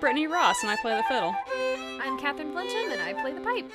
[0.00, 1.36] Brittany Ross, and I play the fiddle.
[2.02, 3.70] I'm Catherine Flinchum, and I play the pipe.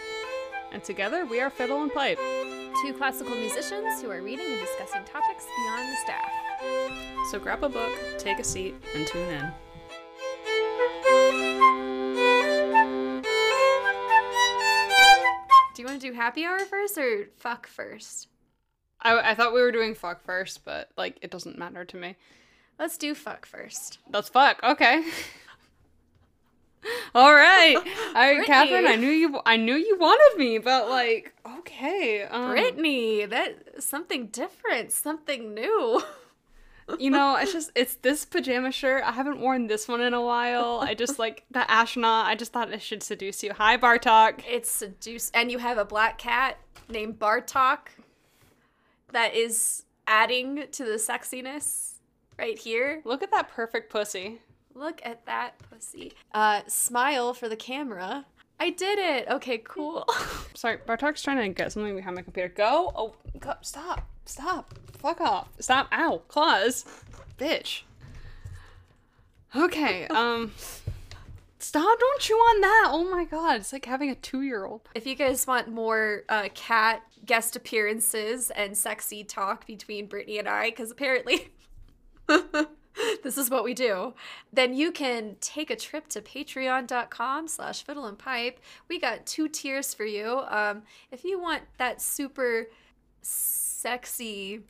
[0.72, 2.18] And together we are Fiddle and Pipe.
[2.82, 6.32] Two classical musicians who are reading and discussing topics beyond the staff.
[7.30, 9.52] So grab a book, take a seat, and tune in.
[15.76, 18.30] Do you want to do happy hour first or fuck first?
[19.00, 22.16] I, I thought we were doing fuck first, but like it doesn't matter to me.
[22.80, 24.00] Let's do fuck first.
[24.12, 24.60] Let's fuck.
[24.64, 25.04] Okay.
[27.16, 27.76] All right.
[28.08, 28.88] All right, Catherine.
[28.88, 29.40] I knew you.
[29.46, 32.24] I knew you wanted me, but like, okay.
[32.24, 36.02] Um, Brittany, that something different, something new.
[37.00, 39.04] you know, it's just it's this pajama shirt.
[39.04, 40.80] I haven't worn this one in a while.
[40.82, 42.28] I just like the astronaut.
[42.28, 43.54] I just thought it should seduce you.
[43.54, 44.44] Hi, Bartok.
[44.48, 46.58] It's seduce, and you have a black cat
[46.90, 47.88] named Bartok
[49.12, 51.94] that is adding to the sexiness
[52.38, 53.02] right here.
[53.06, 54.42] Look at that perfect pussy.
[54.76, 56.14] Look at that pussy.
[56.34, 58.26] Uh, smile for the camera.
[58.60, 59.28] I did it.
[59.30, 60.06] Okay, cool.
[60.54, 62.50] Sorry, Bartok's trying to get something behind my computer.
[62.50, 62.92] Go.
[62.96, 63.54] Oh, go.
[63.62, 64.08] Stop.
[64.26, 64.74] Stop.
[65.00, 65.48] Fuck off.
[65.60, 65.88] Stop.
[65.92, 66.22] Ow.
[66.28, 66.86] Claws.
[67.38, 67.82] Bitch.
[69.56, 70.08] Okay.
[70.10, 70.52] Um.
[71.60, 71.98] Stop.
[72.00, 72.88] Don't chew on that.
[72.92, 73.56] Oh my god.
[73.62, 74.82] It's like having a two-year-old.
[74.94, 80.48] if you guys want more uh, cat guest appearances and sexy talk between Brittany and
[80.48, 81.50] I, because apparently
[83.24, 84.14] this is what we do,
[84.54, 88.60] then you can take a trip to patreon.com slash fiddle and pipe.
[88.88, 90.42] We got two tiers for you.
[90.48, 92.68] Um, if you want that super
[93.22, 94.62] sexy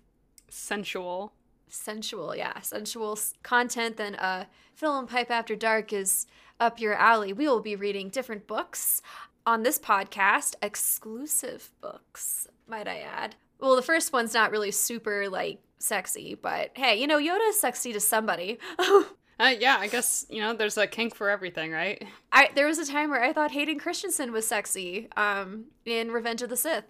[0.50, 1.34] Sensual.
[1.68, 6.28] sensual, yeah, sensual content, then uh, Fiddle and Pipe After Dark is
[6.62, 7.34] up your alley.
[7.34, 9.02] We will be reading different books
[9.46, 13.36] on this podcast, exclusive books, might I add.
[13.66, 17.60] Well, the first one's not really super like sexy, but hey, you know, Yoda is
[17.60, 18.60] sexy to somebody.
[19.38, 22.02] Uh, yeah, I guess you know there's a kink for everything, right?
[22.32, 26.42] I there was a time where I thought Hayden Christensen was sexy um, in Revenge
[26.42, 26.86] of the Sith.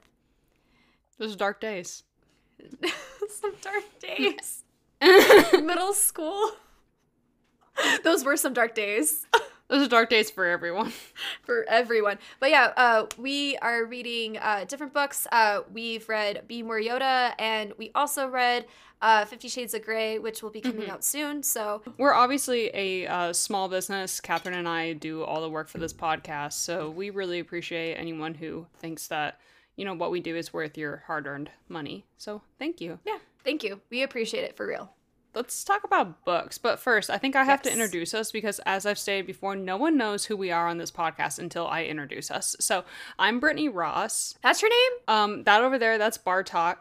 [1.18, 2.04] Those are dark days.
[3.30, 4.64] Some dark days.
[5.02, 6.52] Middle school.
[8.04, 9.26] Those were some dark days.
[9.68, 10.94] Those are dark days for everyone.
[11.44, 12.20] for everyone.
[12.40, 15.28] But yeah, uh, we are reading uh, different books.
[15.32, 18.66] Uh, we've read Be More Yoda, and we also read
[19.02, 21.42] uh, Fifty Shades of Grey, which will be coming out soon.
[21.42, 24.20] So We're obviously a uh, small business.
[24.20, 28.36] Catherine and I do all the work for this podcast, so we really appreciate anyone
[28.36, 29.40] who thinks that
[29.76, 32.06] you know what we do is worth your hard-earned money.
[32.18, 33.00] So thank you.
[33.06, 33.82] yeah, thank you.
[33.90, 34.92] We appreciate it for real.
[35.36, 36.58] Let's talk about books.
[36.58, 39.76] But first, I think I have to introduce us because, as I've stated before, no
[39.76, 42.56] one knows who we are on this podcast until I introduce us.
[42.62, 42.86] So
[43.20, 44.36] I'm Brittany Ross.
[44.42, 45.00] That's your name?
[45.10, 46.78] Um, that over there, that's Bartok.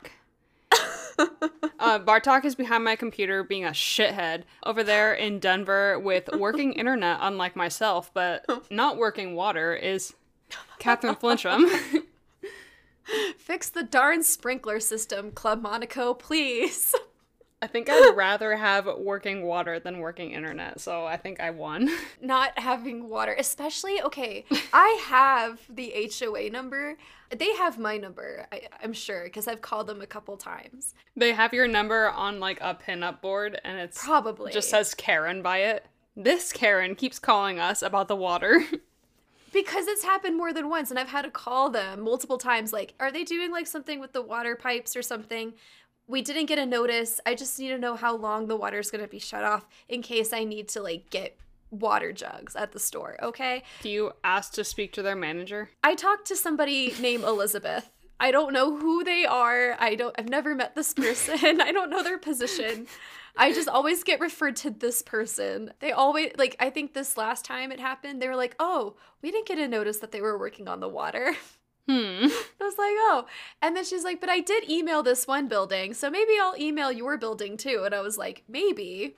[1.19, 6.75] uh, Bartok is behind my computer being a shithead over there in Denver with working
[6.75, 10.15] internet, unlike myself, but not working water, is
[10.79, 11.69] Catherine Flinchum.
[13.37, 16.95] Fix the darn sprinkler system, Club Monaco, please.
[17.63, 21.91] I think I'd rather have working water than working internet, so I think I won.
[22.21, 24.45] Not having water, especially okay.
[24.73, 26.97] I have the HOA number.
[27.31, 30.95] They have my number, I, I'm sure, because I've called them a couple times.
[31.17, 35.43] They have your number on like a pinup board, and it's Probably just says Karen
[35.43, 35.87] by it.
[36.17, 38.63] This Karen keeps calling us about the water.
[39.53, 42.73] Because it's happened more than once, and I've had to call them multiple times.
[42.73, 45.55] Like, are they doing like something with the water pipes or something?
[46.07, 47.21] We didn't get a notice.
[47.25, 50.33] I just need to know how long the water's gonna be shut off in case
[50.33, 51.39] I need to like get
[51.71, 53.17] water jugs at the store.
[53.23, 53.63] Okay.
[53.83, 55.71] Do you ask to speak to their manager?
[55.83, 57.91] I talked to somebody named Elizabeth.
[58.21, 59.77] I don't know who they are.
[59.79, 60.15] I don't.
[60.19, 61.61] I've never met this person.
[61.61, 62.87] I don't know their position.
[63.37, 65.73] I just always get referred to this person.
[65.81, 66.57] They always like.
[66.61, 69.67] I think this last time it happened, they were like, "Oh, we didn't get a
[69.67, 71.35] notice that they were working on the water."
[71.89, 72.27] Hmm.
[72.61, 73.27] I was like, "Oh,"
[73.61, 76.91] and then she's like, "But I did email this one building, so maybe I'll email
[76.91, 79.17] your building too." And I was like, "Maybe,"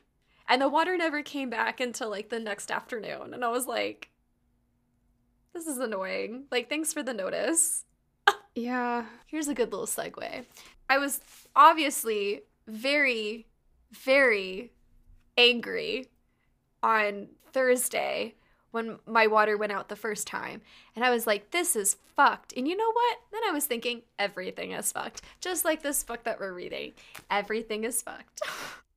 [0.48, 4.10] and the water never came back until like the next afternoon, and I was like,
[5.54, 7.84] "This is annoying." Like, thanks for the notice.
[8.56, 9.04] Yeah.
[9.26, 10.44] Here's a good little segue.
[10.88, 11.20] I was
[11.54, 13.46] obviously very,
[13.92, 14.72] very
[15.36, 16.08] angry
[16.82, 18.34] on Thursday
[18.76, 20.60] when my water went out the first time.
[20.94, 22.52] And I was like, this is fucked.
[22.56, 23.18] And you know what?
[23.32, 25.22] Then I was thinking, everything is fucked.
[25.40, 26.92] Just like this book that we're reading.
[27.30, 28.42] Everything is fucked.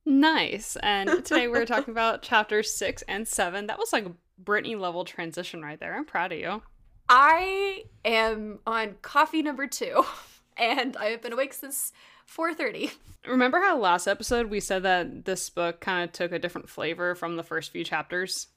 [0.06, 0.76] Nice.
[0.82, 3.66] And today we're talking about chapters six and seven.
[3.66, 5.94] That was like a Brittany level transition right there.
[5.94, 6.62] I'm proud of you.
[7.08, 10.04] I am on coffee number two,
[10.56, 11.92] and I have been awake since
[12.26, 12.92] 4:30.
[13.26, 17.14] Remember how last episode we said that this book kind of took a different flavor
[17.14, 18.48] from the first few chapters?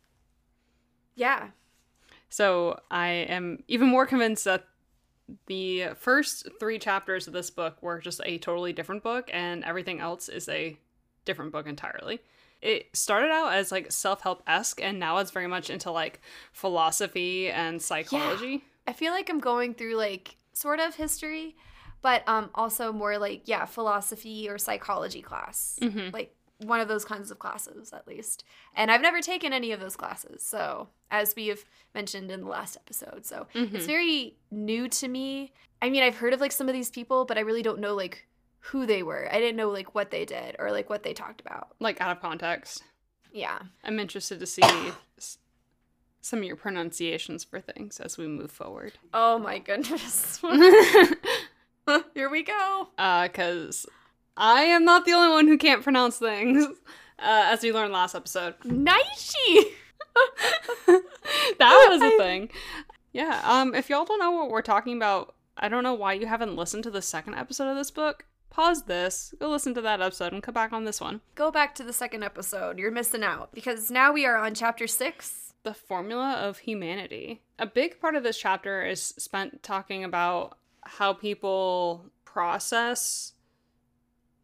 [1.15, 1.49] Yeah.
[2.29, 4.65] So I am even more convinced that
[5.47, 9.99] the first three chapters of this book were just a totally different book, and everything
[9.99, 10.77] else is a
[11.25, 12.19] different book entirely.
[12.61, 16.21] It started out as like self help esque, and now it's very much into like
[16.53, 18.63] philosophy and psychology.
[18.87, 21.55] I feel like I'm going through like sort of history,
[22.01, 25.77] but um also more like yeah, philosophy or psychology class.
[25.81, 26.13] Mhm.
[26.13, 28.43] Like one of those kinds of classes at least.
[28.75, 30.43] And I've never taken any of those classes.
[30.43, 31.63] So, as we have
[31.93, 33.25] mentioned in the last episode.
[33.25, 33.87] So, it's Mhm.
[33.87, 35.51] very new to me.
[35.81, 37.93] I mean, I've heard of like some of these people, but I really don't know
[37.95, 38.27] like
[38.67, 39.27] who they were.
[39.33, 41.75] I didn't know like what they did or like what they talked about.
[41.79, 42.83] Like out of context.
[43.33, 43.59] Yeah.
[43.83, 44.61] I'm interested to see
[46.21, 48.93] some of your pronunciations for things as we move forward.
[49.13, 50.39] Oh my goodness.
[52.13, 52.87] Here we go.
[52.97, 53.85] Uh, Because
[54.35, 56.65] I am not the only one who can't pronounce things,
[57.19, 58.55] uh, as we learned last episode.
[58.61, 59.63] Naishi.
[61.59, 62.49] that was a thing.
[63.11, 63.41] Yeah.
[63.43, 63.75] Um.
[63.75, 66.83] If y'all don't know what we're talking about, I don't know why you haven't listened
[66.83, 68.25] to the second episode of this book.
[68.49, 71.21] Pause this, go listen to that episode, and come back on this one.
[71.33, 72.77] Go back to the second episode.
[72.77, 75.53] You're missing out because now we are on chapter six.
[75.63, 77.41] The formula of humanity.
[77.57, 83.33] A big part of this chapter is spent talking about how people process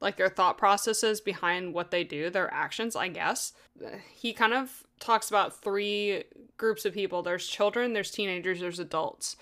[0.01, 3.53] like their thought processes behind what they do, their actions, I guess.
[4.13, 6.23] He kind of talks about three
[6.57, 9.35] groups of people there's children, there's teenagers, there's adults.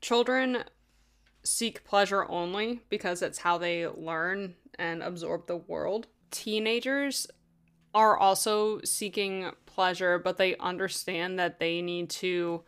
[0.00, 0.64] Children
[1.44, 6.06] seek pleasure only because it's how they learn and absorb the world.
[6.30, 7.26] Teenagers
[7.94, 12.62] are also seeking pleasure, but they understand that they need to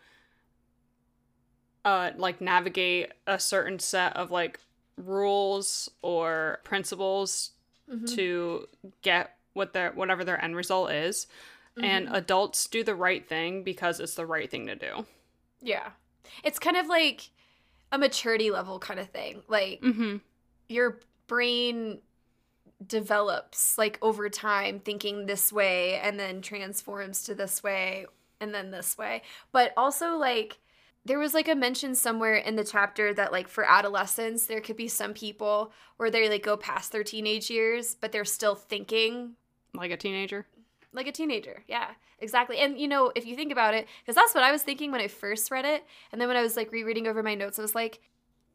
[1.84, 4.58] uh like navigate a certain set of like
[4.96, 7.50] rules or principles
[8.06, 8.66] to
[9.02, 11.26] get what their whatever their end result is.
[11.80, 15.06] And adults do the right thing because it's the right thing to do.
[15.60, 15.90] Yeah.
[16.44, 17.30] It's kind of like
[17.92, 19.42] a maturity level kind of thing.
[19.48, 20.16] Like Mm-hmm.
[20.68, 21.98] your brain
[22.86, 28.06] develops like over time thinking this way and then transforms to this way
[28.40, 29.22] and then this way.
[29.52, 30.58] But also like
[31.06, 34.76] there was like a mention somewhere in the chapter that like for adolescents there could
[34.76, 39.34] be some people where they like go past their teenage years but they're still thinking
[39.74, 40.46] Like a teenager.
[40.92, 41.62] like a teenager.
[41.68, 41.90] Yeah,
[42.20, 42.58] exactly.
[42.58, 45.00] And you know, if you think about it, because that's what I was thinking when
[45.00, 47.62] I first read it, and then when I was like rereading over my notes, I
[47.62, 48.00] was like,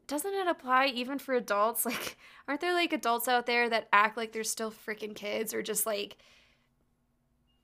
[0.08, 1.86] doesn't it apply even for adults?
[1.90, 2.18] Like,
[2.48, 5.86] aren't there like adults out there that act like they're still freaking kids, or just
[5.86, 6.18] like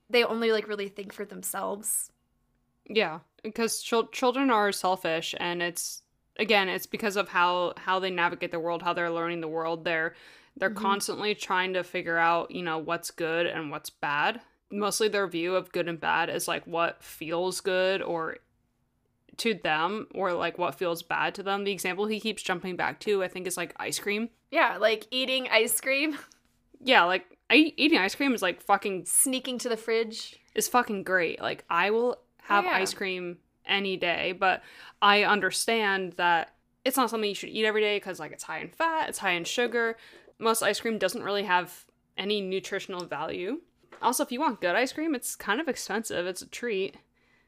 [0.08, 2.12] they only like really think for themselves?
[2.88, 6.02] Yeah, because chil- children are selfish, and it's
[6.38, 9.84] again, it's because of how how they navigate the world, how they're learning the world.
[9.84, 10.14] They're
[10.58, 10.76] they're Mhm.
[10.76, 14.40] constantly trying to figure out, you know, what's good and what's bad.
[14.70, 18.38] Mostly, their view of good and bad is like what feels good or
[19.38, 21.64] to them, or like what feels bad to them.
[21.64, 24.30] The example he keeps jumping back to, I think, is like ice cream.
[24.50, 26.16] Yeah, like eating ice cream,
[26.80, 30.36] Yeah, like I, eating ice cream is like fucking sneaking to the fridge.
[30.54, 31.40] is fucking great.
[31.40, 32.72] Like I will have yeah.
[32.72, 34.62] ice cream any day, but
[35.02, 36.54] I understand that
[36.84, 39.18] it's not something you should eat every day because like it's high in fat, it's
[39.18, 39.96] high in sugar.
[40.38, 41.84] Most ice cream doesn't really have
[42.16, 43.60] any nutritional value.
[44.02, 46.26] Also, if you want good ice cream, it's kind of expensive.
[46.26, 46.96] It's a treat.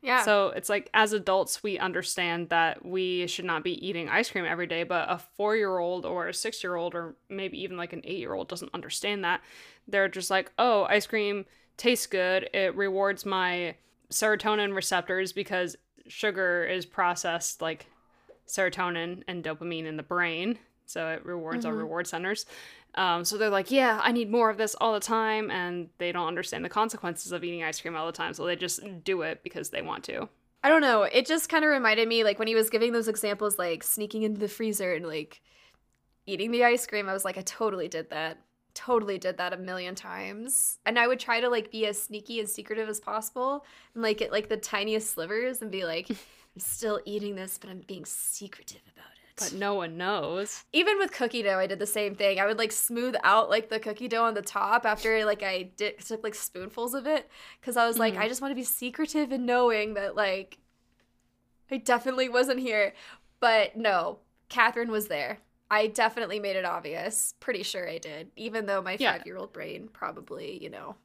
[0.01, 0.23] Yeah.
[0.25, 4.45] So it's like as adults, we understand that we should not be eating ice cream
[4.45, 7.77] every day, but a four year old or a six year old or maybe even
[7.77, 9.41] like an eight year old doesn't understand that.
[9.87, 12.49] They're just like, oh, ice cream tastes good.
[12.55, 13.75] It rewards my
[14.11, 17.87] serotonin receptors because sugar is processed like
[18.47, 20.59] serotonin and dopamine in the brain.
[20.87, 21.79] So it rewards our Mhm.
[21.79, 22.47] reward centers.
[22.95, 25.51] Um, so they're like, yeah, I need more of this all the time.
[25.51, 28.33] And they don't understand the consequences of eating ice cream all the time.
[28.33, 30.31] So they just do it because they want to.
[30.65, 31.03] I don't know.
[31.03, 34.23] It just kind of reminded me, like when he was giving those examples, like sneaking
[34.23, 35.43] into the freezer and like
[36.27, 37.09] eating the ice cream.
[37.09, 38.39] I was like, I totally did that.
[38.75, 40.79] Totally did that a million times.
[40.87, 44.19] And I would try to like be as sneaky and secretive as possible and like
[44.19, 46.17] get like the tiniest slivers and be like, I'm
[46.59, 49.15] still eating this, but I'm being secretive about it.
[49.37, 50.65] But no one knows.
[50.73, 52.41] Even with cookie dough, I did the same thing.
[52.41, 55.71] I would like smooth out like the cookie dough on the top after like I
[55.77, 57.29] did took like spoonfuls of it
[57.61, 58.19] because I was like, Mhm.
[58.21, 60.59] I just want to be secretive in knowing that like
[61.71, 62.95] I definitely wasn't here.
[63.41, 65.39] But no, Catherine was there.
[65.71, 67.35] I definitely made it obvious.
[67.41, 69.19] Pretty sure I did, even though my Yeah.
[69.19, 70.97] five year old brain probably, you know.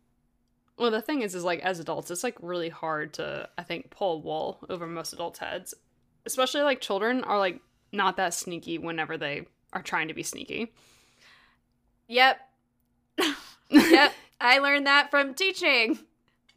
[0.78, 3.90] Well, the thing is, is like as adults, it's like really hard to, I think,
[3.92, 5.74] pull wool over most adults' heads.
[6.26, 7.60] Especially like children are like
[7.92, 10.74] not that sneaky whenever they are trying to be sneaky.
[12.08, 12.40] Yep.
[13.70, 14.14] yep.
[14.42, 16.00] I learned that from teaching.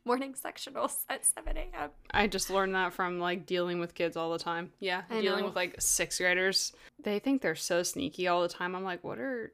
[0.07, 1.91] Morning sectionals at 7 a.m.
[2.13, 4.71] I just learned that from like dealing with kids all the time.
[4.81, 5.47] Yeah, I dealing know.
[5.47, 6.73] with like sixth graders.
[7.03, 8.75] They think they're so sneaky all the time.
[8.75, 9.53] I'm like, what are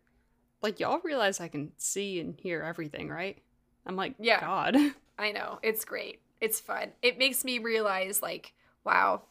[0.63, 3.39] like y'all realize I can see and hear everything, right?
[3.87, 4.41] I'm like, Yeah.
[4.41, 4.77] God.
[5.19, 5.59] I know.
[5.63, 6.21] It's great.
[6.41, 6.93] It's fun.
[7.03, 8.53] It makes me realize, like,
[8.85, 9.23] wow,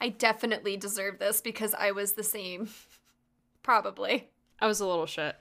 [0.00, 2.68] I definitely deserve this because I was the same.
[3.62, 4.28] Probably.
[4.60, 5.36] I was a little shit.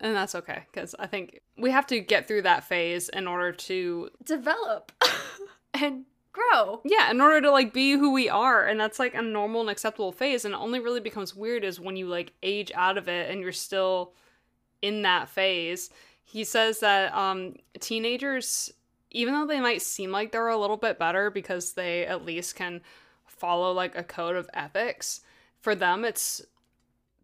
[0.00, 3.50] And that's okay, because I think we have to get through that phase in order
[3.52, 4.92] to Develop
[5.74, 6.80] and grow.
[6.84, 8.64] yeah, in order to like be who we are.
[8.64, 10.44] And that's like a normal and acceptable phase.
[10.44, 13.40] And it only really becomes weird is when you like age out of it and
[13.40, 14.12] you're still
[14.82, 15.90] in that phase.
[16.24, 18.72] He says that um teenagers,
[19.10, 22.54] even though they might seem like they're a little bit better because they at least
[22.54, 22.82] can
[23.26, 25.22] follow like a code of ethics,
[25.60, 26.42] for them it's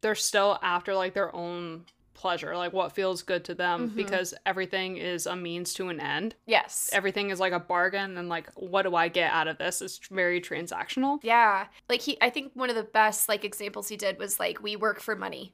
[0.01, 1.85] they're still after like their own
[2.15, 3.97] pleasure, like what feels good to them Mhm.
[3.97, 6.89] because everything is a means to an end Yes.
[6.93, 9.99] everything is like a bargain and like what do i get out of this it's
[10.09, 11.67] very transactional Yeah.
[11.89, 14.77] Like he I think one of the best like examples he did was like we
[14.77, 15.53] work for money.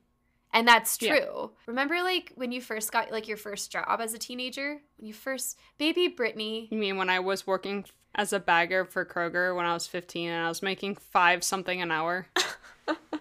[0.53, 1.09] And that's true.
[1.09, 1.47] Yeah.
[1.67, 4.81] Remember like when you first got like your first job as a teenager?
[4.99, 6.69] When you first baby Brittany.
[6.71, 7.85] you mean when i was working
[8.17, 11.81] as a bagger for kroger when i was 15 and i was making five something
[11.81, 12.27] an hour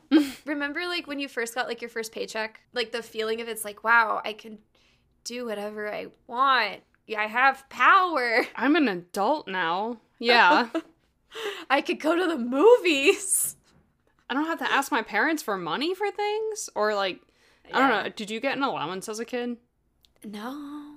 [0.49, 2.59] Remember like when you first got like your first paycheck?
[2.73, 4.57] Like the feeling of it's like, wow, I can
[5.23, 6.79] do whatever I want.
[7.07, 8.45] Yeah, I have power.
[8.55, 10.69] i'm an adult now yeah
[11.69, 13.55] I could go to the movies.
[14.29, 17.19] i don't have to ask my parents for money for things or like
[17.73, 19.57] i don't know did you get an allowance as a kid
[20.23, 20.95] No.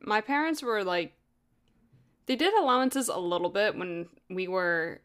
[0.00, 1.12] my parents were like
[2.26, 5.00] they did allowances a little bit when we were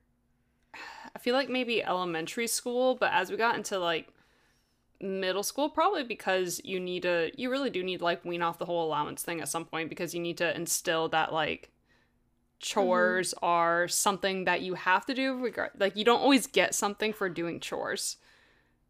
[1.16, 4.10] i feel like maybe elementary school but as we got into like
[5.01, 8.58] middle school probably because you need to you really do need to like wean off
[8.58, 11.72] the whole allowance thing at some point because you need to instill that like
[12.60, 13.46] chores mm-hmm.
[13.46, 17.30] are something that you have to do regard like you don't always get something for
[17.30, 18.18] doing chores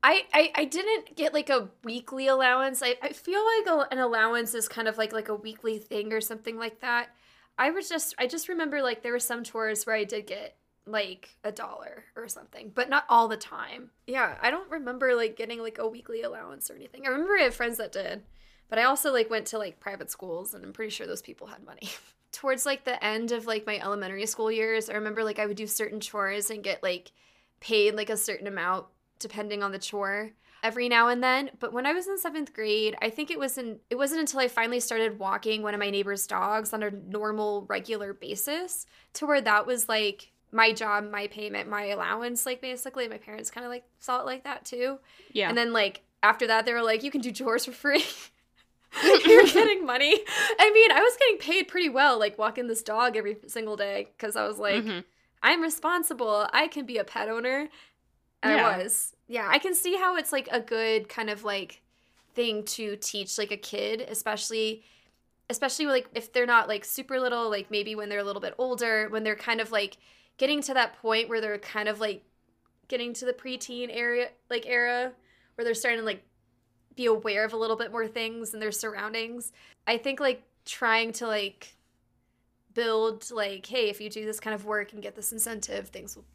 [0.02, 2.82] I, I, I didn't get like a weekly allowance.
[2.82, 6.14] I, I feel like a, an allowance is kind of like like a weekly thing
[6.14, 7.10] or something like that.
[7.58, 10.56] I was just I just remember like there were some chores where I did get
[10.92, 13.92] like a dollar or something, but not all the time.
[14.08, 17.06] Yeah, I don't remember like getting like a weekly allowance or anything.
[17.06, 18.24] I remember I had friends that did,
[18.70, 21.48] but I also like went to like private schools and I'm pretty sure those people
[21.48, 21.90] had money.
[22.32, 25.58] Towards like the end of like my elementary school years, I remember like I would
[25.58, 27.12] do certain chores and get like
[27.60, 28.86] paid like a certain amount
[29.20, 30.32] depending on the chore
[30.64, 33.58] every now and then but when i was in seventh grade i think it was
[33.58, 36.92] in it wasn't until i finally started walking one of my neighbor's dogs on a
[36.92, 42.62] normal regular basis to where that was like my job my payment my allowance like
[42.62, 44.98] basically my parents kind of like saw it like that too
[45.32, 48.04] yeah and then like after that they were like you can do chores for free
[49.26, 50.20] you're getting money
[50.60, 54.08] i mean i was getting paid pretty well like walking this dog every single day
[54.18, 55.04] because i was like Mhm.
[55.42, 56.48] I'm responsible.
[56.52, 57.70] I can be a pet owner.
[58.44, 58.68] And Yeah.
[58.68, 59.16] I was.
[59.30, 61.82] Yeah, I can see how it's like a good kind of like
[62.36, 64.84] thing to teach like a kid, especially
[65.50, 68.54] especially like if they're not like super little, like maybe when they're a little bit
[68.58, 69.96] older, when they're kind of like
[70.40, 72.24] getting to that point where they're kind of like
[72.88, 75.12] getting to the preteen area like era
[75.54, 76.24] where they're starting to like
[76.96, 79.52] be aware of a little bit more things in their surroundings.
[79.86, 81.76] I think like trying to like
[82.74, 86.16] build like hey if you do this kind of work and get this incentive things
[86.16, 86.26] will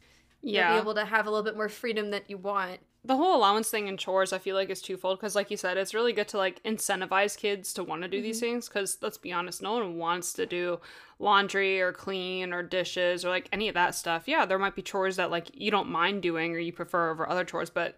[0.41, 3.35] yeah be able to have a little bit more freedom that you want the whole
[3.35, 6.11] allowance thing in chores i feel like is twofold because like you said it's really
[6.11, 9.61] good to like incentivize kids to want to do these things because let's be honest
[9.61, 10.79] no one wants to do
[11.19, 14.23] laundry or clean or dishes or like any of that stuff.
[14.27, 17.29] Yeah there might be chores that like you don't mind doing or you prefer over
[17.29, 17.95] other chores but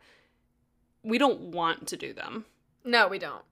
[1.03, 2.45] we don't want to do them.
[2.83, 3.43] No we don't.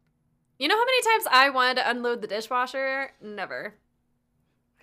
[0.59, 3.11] You know how many times i wanted to unload the dishwasher?
[3.21, 3.75] Never.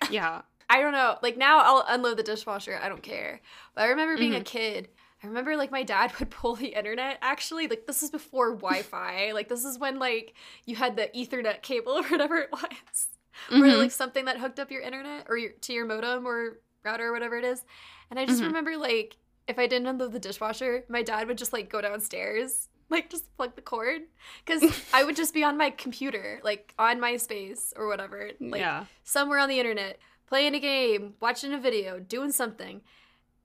[0.09, 0.41] Yeah.
[0.69, 1.17] I don't know.
[1.21, 3.41] Like now i'll unload the dishwasher i don't care.
[3.75, 4.45] But i remember being a Mhm.
[4.45, 4.87] kid
[5.23, 9.31] I remember like my dad would pull the internet actually like this is before Wi-Fi
[9.33, 10.33] like this is when like
[10.65, 13.07] you had the ethernet cable or whatever it was
[13.49, 13.77] or Mhm.
[13.77, 17.11] like something that hooked up your internet or your, to your modem or router or
[17.13, 17.63] whatever it is.
[18.11, 18.47] And I just Mhm.
[18.47, 22.69] remember like if I didn't unload the dishwasher, my dad would just like go downstairs,
[22.89, 24.03] like just plug the cord,
[24.45, 24.63] because
[24.93, 29.39] I would just be on my computer, like on MySpace or whatever, like yeah somewhere
[29.39, 32.81] on the internet, playing a game, watching a video, doing something,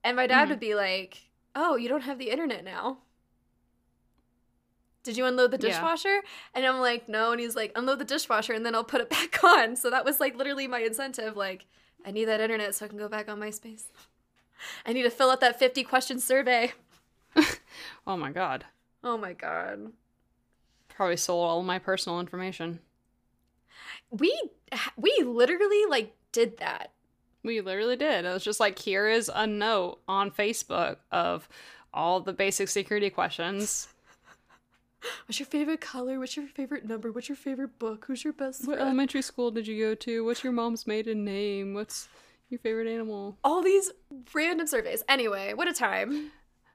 [0.04, 0.50] and my dad Mhm.
[0.50, 1.27] would be like,
[1.60, 2.98] "Oh, you don't have the internet now."
[5.02, 5.68] Did you unload the Yeah.
[5.72, 6.20] dishwasher?
[6.54, 7.32] And I'm like, no.
[7.32, 9.74] And he's like, unload the dishwasher and then I'll put it back on.
[9.76, 11.34] So that was like literally my incentive.
[11.36, 11.64] Like,
[12.04, 13.84] I need that internet so I can go back on MySpace.
[14.86, 16.72] I need to fill out that 50 question survey.
[18.06, 18.64] oh my god
[19.04, 19.92] Oh my God.
[20.88, 22.80] probably sold all my personal information
[24.10, 24.34] We,
[24.96, 26.92] we literally like did that.
[27.44, 28.24] We literally did.
[28.24, 31.48] It was just like, here is a note on Facebook of
[31.94, 33.88] all the basic security questions.
[35.26, 36.18] What's your favorite color?
[36.18, 37.12] What's your favorite number?
[37.12, 38.04] What's your favorite book?
[38.06, 38.80] Who's your best What friend?
[38.88, 40.24] elementary school did you go to?
[40.24, 41.74] What's your mom's maiden name?
[41.74, 42.08] What's
[42.50, 43.38] your favorite animal?
[43.44, 43.90] All these
[44.34, 45.04] random surveys.
[45.08, 46.32] Anyway, what a time.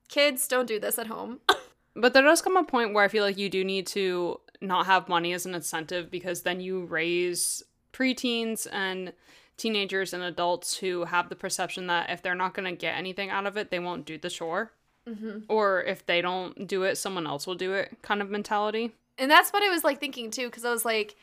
[0.07, 1.39] Kids, don't do this at home.
[1.95, 4.87] But there does come a point where I feel like you do need to not
[4.87, 7.61] have money as an incentive because then you raise
[7.93, 9.13] preteens and
[9.57, 13.29] teenagers and adults who have the perception that if they're not going to get anything
[13.29, 14.71] out of it, they won't do the chore.
[15.07, 15.39] mm-hmm.
[15.47, 18.91] Or if they don't do it, someone else will do it kind of mentality.
[19.17, 21.15] And that's what I was like thinking too, because I was like,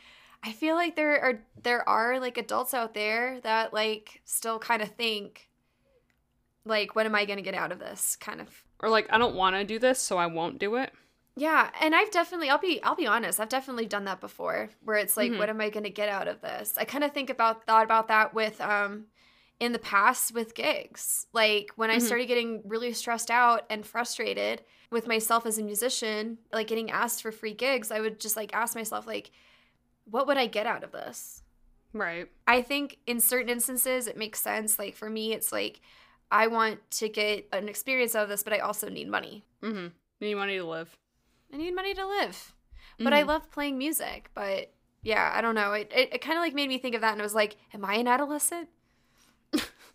[0.43, 4.81] I feel like there are there are like adults out there that like still kind
[4.81, 5.49] of think
[6.65, 9.35] like what am I gonna get out of this kind of Or like, I don't
[9.35, 10.93] want to do this, so I won't do it.
[11.35, 14.97] Yeah, and I've definitely I'll be I'll be honest, I've definitely done that before where
[14.97, 15.37] it's like Mhm.
[15.37, 16.73] what am I going to get out of this?
[16.77, 19.07] I kind of think about thought about that with um
[19.59, 21.27] in the past with gigs.
[21.33, 22.01] Like when I Mhm.
[22.01, 27.21] started getting really stressed out and frustrated with myself as a musician, like getting asked
[27.21, 29.31] for free gigs, I would just like ask myself like
[30.05, 31.43] what would I get out of this?
[31.93, 32.29] Right.
[32.47, 34.77] I think in certain instances it makes sense.
[34.77, 35.79] Like for me it's like
[36.29, 39.45] I want to get an experience out of this, but I also need money.
[39.61, 39.87] Mm-hmm.
[40.19, 40.97] You need money to live.
[41.53, 42.53] I need money to live.
[42.99, 43.27] But I Mhm.
[43.27, 44.29] love playing music.
[44.33, 45.73] But yeah, I don't know.
[45.73, 47.57] It, it, it kind of like made me think of that and I was like,
[47.73, 48.69] am I an adolescent?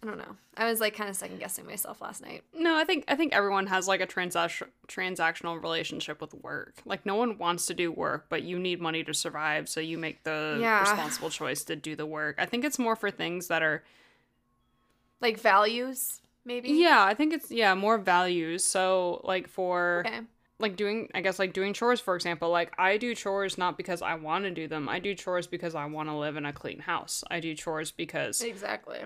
[0.02, 0.36] I don't know.
[0.56, 2.42] I was like kind of second guessing myself last night.
[2.54, 6.74] No, I think I think everyone has like a transaction transactional relationship with work.
[6.84, 9.96] Like no one wants to do work, but you need money to survive, so you
[9.96, 10.80] make the Yeah.
[10.80, 12.36] responsible choice to do the work.
[12.38, 13.82] I think it's more for things that are
[15.20, 16.70] Like values, maybe?
[16.72, 18.64] yeah, I think it's yeah, more values.
[18.64, 20.20] So like for Okay.
[20.58, 24.02] Like doing I guess like doing chores for example, like I do chores not because
[24.02, 24.88] I want to do them.
[24.88, 27.22] I do chores because I want to live in a clean house.
[27.30, 29.00] I do chores because Exactly.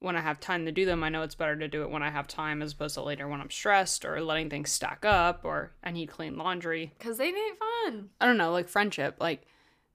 [0.00, 2.02] when I have time to do them, I know it's better to do it when
[2.02, 5.44] I have time as opposed to later when I'm stressed or letting things stack up
[5.44, 6.92] or I need clean laundry.
[6.98, 8.10] Because they make fun.
[8.20, 9.16] I don't know, like friendship.
[9.20, 9.42] Like,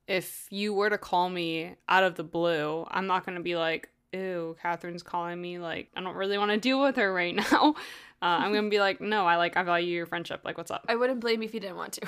[0.08, 3.56] if you were to call me out of the blue, I'm not going to be
[3.56, 5.60] like, ew, Catherine's calling me.
[5.60, 7.76] Like, I don't really want to deal with her right now.
[8.22, 10.42] Uh, I'm going to be like, no, I like, I value your friendship.
[10.44, 10.86] Like, what's up?
[10.88, 12.08] I wouldn't blame you if you didn't want to.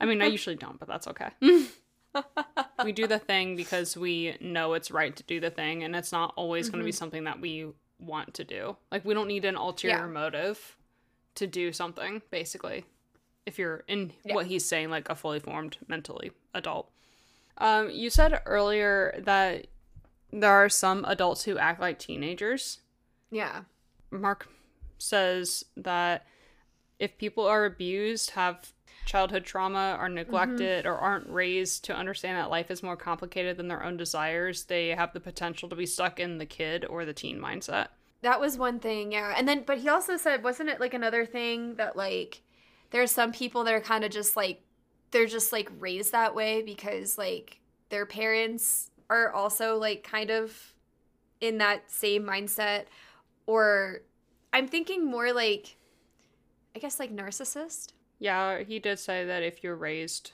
[0.00, 1.30] I mean, I usually don't, but that's okay.
[2.84, 6.12] we do the thing because we know it's right to do the thing, and it's
[6.12, 7.66] not always going to be something that we
[7.98, 8.76] want to do.
[8.92, 10.06] Like, we don't need an ulterior Yeah.
[10.06, 10.76] motive
[11.36, 12.84] to do something, basically.
[13.46, 14.34] If you're in Yeah.
[14.34, 16.90] what he's saying, like a fully formed mentally adult.
[17.56, 19.66] Um, you said earlier that
[20.32, 22.80] there are some adults who act like teenagers.
[23.30, 23.62] yeah.
[24.10, 24.48] Mark
[24.98, 26.26] says that
[26.98, 28.72] if people are abused, have
[29.06, 33.68] childhood trauma, are neglected, or aren't raised to understand that life is more complicated than
[33.68, 37.14] their own desires, they have the potential to be stuck in the kid or the
[37.14, 37.88] teen mindset.
[38.20, 39.34] That was one thing, yeah.
[39.36, 42.42] And then, but he also said, wasn't it like another thing that like
[42.90, 44.62] there's some people that are kind of just like
[45.10, 50.74] they're just like raised that way because like their parents are also like kind of
[51.40, 52.84] in that same mindset,
[53.46, 54.02] or
[54.52, 55.76] I'm thinking more like
[56.74, 57.92] I guess like narcissist.
[58.18, 60.32] Yeah, he did say that if you're raised,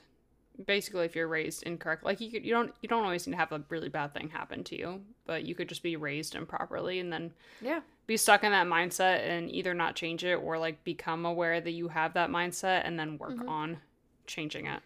[0.66, 3.38] basically, if you're raised incorrect, like you could, you don't you don't always need to
[3.38, 6.98] have a really bad thing happen to you, but you could just be raised improperly
[7.00, 7.80] and then Yeah.
[8.06, 11.70] be stuck in that mindset and either not change it or like become aware that
[11.72, 13.48] you have that mindset and then work Mhm.
[13.48, 13.78] on
[14.26, 14.82] changing it.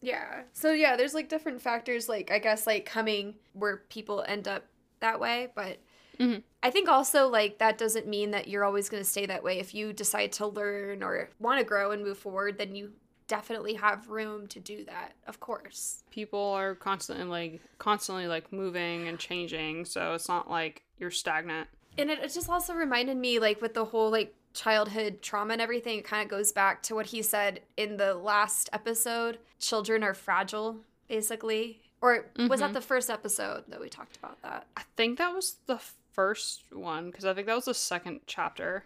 [0.00, 0.42] Yeah.
[0.52, 4.64] So yeah, there's like different factors like I guess like coming where people end up
[5.00, 5.78] that way, but
[6.18, 6.42] Mhm.
[6.62, 9.58] I think also like that doesn't mean that you're always going to stay that way.
[9.58, 12.92] If you decide to learn or want to grow and move forward, then you
[13.28, 15.12] definitely have room to do that.
[15.26, 16.02] Of course.
[16.10, 21.68] People are constantly like constantly like moving and changing, so it's not like you're stagnant.
[21.98, 25.62] And it, it just also reminded me like with the whole like childhood trauma and
[25.62, 29.38] everything, it kind of goes back to what he said in the last episode.
[29.58, 31.80] Children are fragile, basically.
[32.02, 32.74] Or was that Mhm.
[32.74, 34.66] the first episode that we talked about that?
[34.76, 35.80] I think that was the
[36.16, 38.84] first one because I think that was the second chapter.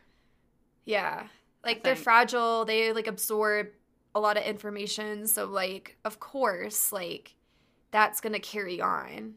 [0.85, 1.29] Yeah.
[1.65, 3.69] Like they're fragile, they like absorb
[4.15, 7.35] a lot of information, so like of course, like
[7.91, 9.35] that's going to carry on.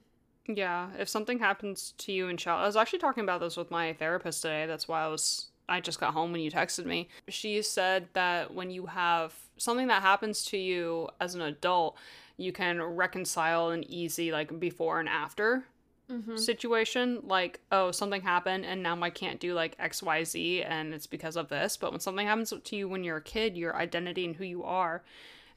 [0.48, 3.72] Yeah, if something happens to you in child, I was actually talking about this with
[3.72, 4.66] my therapist today.
[4.66, 7.10] That's why I was I just got home when you texted me.
[7.30, 11.98] She said that when you have something that happens to you as an adult,
[12.38, 15.66] you can reconcile an easy like before and after
[16.14, 16.38] Mhm.
[16.38, 17.22] situation.
[17.24, 21.50] Like, oh, something happened and now I can't do like XYZ and it's because of
[21.50, 21.78] this.
[21.78, 24.64] But when something happens to you when you're a kid, your identity and who you
[24.64, 25.04] are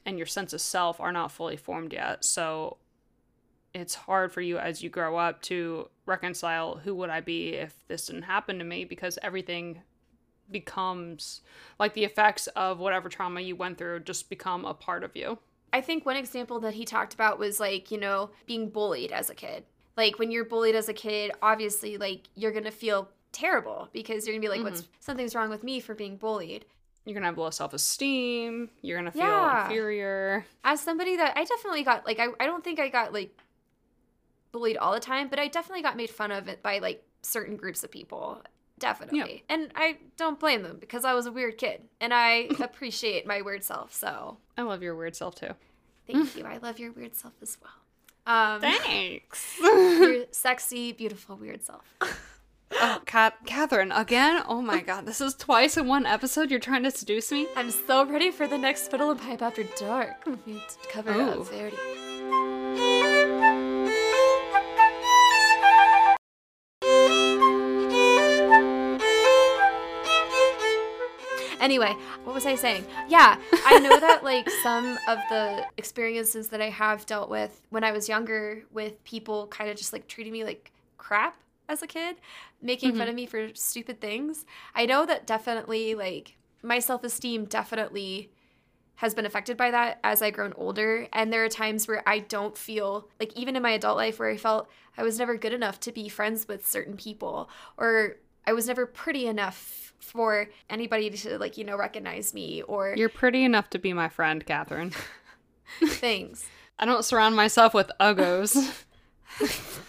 [0.05, 2.25] and your sense of self are not fully formed yet.
[2.25, 2.79] So
[3.75, 7.87] it's hard for you as you grow up to reconcile who would I be if
[7.89, 9.83] this didn't happen to me because everything
[10.51, 11.43] becomes
[11.79, 15.39] like the effects of whatever trauma you went through just become a part of you.
[15.73, 19.29] I think one example that he talked about was like, you know, being bullied as
[19.29, 19.65] a kid.
[19.97, 24.35] Like when you're bullied as a kid, obviously like you're to feel terrible because you're
[24.37, 24.91] to be like what's mm-hmm.
[25.01, 26.65] something's wrong with me for being bullied.
[27.05, 29.65] You're to have low self-esteem, you're going to feel Yeah.
[29.67, 30.45] inferior.
[30.65, 33.37] As somebody that I definitely got like I, I don't think I got like
[34.53, 37.57] bullied all the time, but I definitely got made fun of it by like certain
[37.57, 38.43] groups of people.
[38.79, 39.45] Definitely.
[39.49, 43.41] And I don't blame them because I was a weird kid and I appreciate my
[43.41, 43.95] weird self.
[43.95, 45.55] So I love your weird self too.
[46.07, 46.45] thank you.
[46.45, 47.73] I love your weird self as well.
[48.27, 49.57] Um, Thanks.
[49.61, 51.85] your sexy, beautiful, weird self.
[52.73, 54.43] oh, Kat- Catherine, again?
[54.49, 56.51] Oh my god, this is twice in one episode.
[56.51, 57.47] You're trying to seduce me?
[57.57, 61.41] I'm so ready for the next Fiddle and Pipe After Dark movie to cover Ooh.
[61.41, 61.77] of Verdi.
[71.67, 72.87] Anyway, what was I saying?
[73.09, 77.83] Yeah, I know that like some of the experiences that I have dealt with when
[77.83, 81.37] I was younger with people kind of just like treating me like crap
[81.69, 82.19] as a kid,
[82.63, 83.09] making fun mm-hmm.
[83.09, 84.47] of me for stupid things.
[84.77, 88.31] I know that definitely like my self-esteem definitely
[88.95, 91.09] has been affected by that as I've grown older.
[91.13, 94.31] And there are times where I don't feel like even in my adult life where
[94.31, 98.53] I felt I was never good enough to be friends with certain people or I
[98.53, 103.45] was never pretty enough for anybody to like, you know, recognize me or You're pretty
[103.45, 104.93] enough to be my friend, Catherine.
[105.85, 106.47] Thanks.
[106.79, 108.85] I don't surround myself with uggos.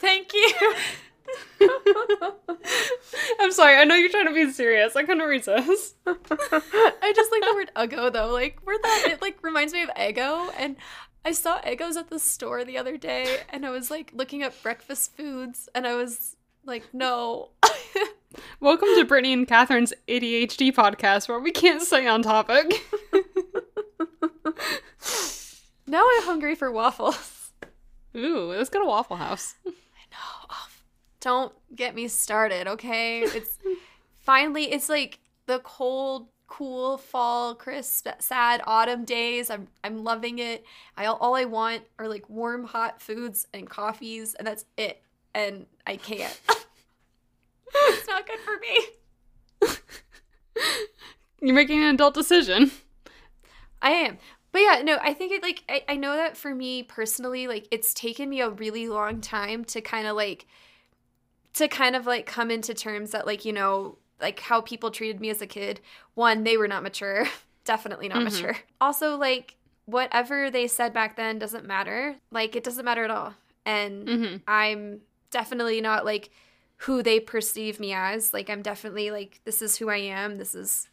[0.00, 0.74] Thank you.
[3.40, 4.96] I'm sorry, I know you're trying to be serious.
[4.96, 5.96] I couldn't resist.
[6.06, 8.32] I just like the word uggo though.
[8.32, 10.50] Like where that it like reminds me of ego.
[10.58, 10.76] and
[11.24, 14.52] I saw Eggos at the store the other day and I was like looking up
[14.62, 16.35] breakfast foods and I was
[16.66, 17.50] like, no.
[18.60, 22.84] Welcome to Brittany and Catherine's ADHD podcast where we can't stay on topic.
[25.86, 27.52] now I'm hungry for waffles.
[28.16, 29.54] Ooh, let's go to Waffle House.
[29.66, 30.68] Oh,
[31.20, 33.20] don't get me started, okay?
[33.22, 33.58] It's
[34.18, 39.50] finally it's like the cold, cool fall, crisp, sad autumn days.
[39.50, 40.64] I'm I'm loving it.
[40.96, 45.02] I all I want are like warm, hot foods and coffees, and that's it.
[45.36, 46.40] And I can't.
[47.74, 49.76] it's not good for me.
[51.42, 52.70] You're making an adult decision.
[53.82, 54.16] I am.
[54.50, 57.68] But yeah, no, I think it like I, I know that for me personally, like
[57.70, 60.46] it's taken me a really long time to kind of like
[61.54, 65.20] to kind of like come into terms that like, you know, like how people treated
[65.20, 65.80] me as a kid.
[66.14, 67.26] One, they were not mature.
[67.64, 68.56] Definitely not mature.
[68.80, 72.16] Also, like whatever they said back then doesn't matter.
[72.30, 73.34] Like it doesn't matter at all.
[73.66, 74.40] And Mhm.
[74.48, 75.00] I'm
[75.36, 76.30] definitely not like
[76.78, 78.32] who they perceive me as.
[78.32, 80.36] Like I'm definitely like this is who I am.
[80.38, 80.88] This is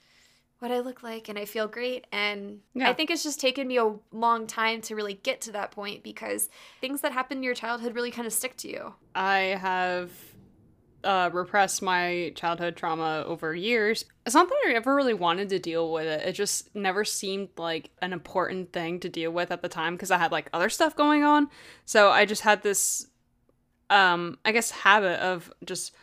[0.60, 2.90] what I look like and I feel great and Yeah.
[2.90, 6.04] I think it's just taken me a long time to really get to that point
[6.04, 6.50] because
[6.82, 8.94] things that happen in your childhood really kind of stick to you.
[9.16, 10.12] I have
[11.04, 14.06] uh, repressed my childhood trauma over years.
[14.26, 16.28] It's not that I ever really wanted to deal with it.
[16.28, 20.12] It just never seemed like an important thing to deal with at the time because
[20.12, 21.50] I had like other stuff going on.
[21.86, 23.08] So I just had this,
[23.94, 25.94] um, I guess, habit of just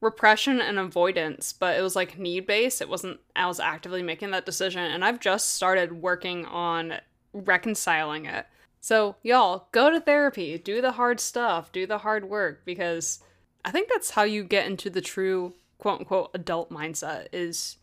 [0.00, 2.80] repression and avoidance, but it was like need based.
[2.80, 4.80] It wasn't, I was actively making that decision.
[4.80, 6.94] And I've just started working on
[7.32, 8.46] reconciling it.
[8.80, 13.20] So, y'all, go to therapy, do the hard stuff, do the hard work, because
[13.64, 17.76] I think that's how you get into the true quote unquote adult mindset is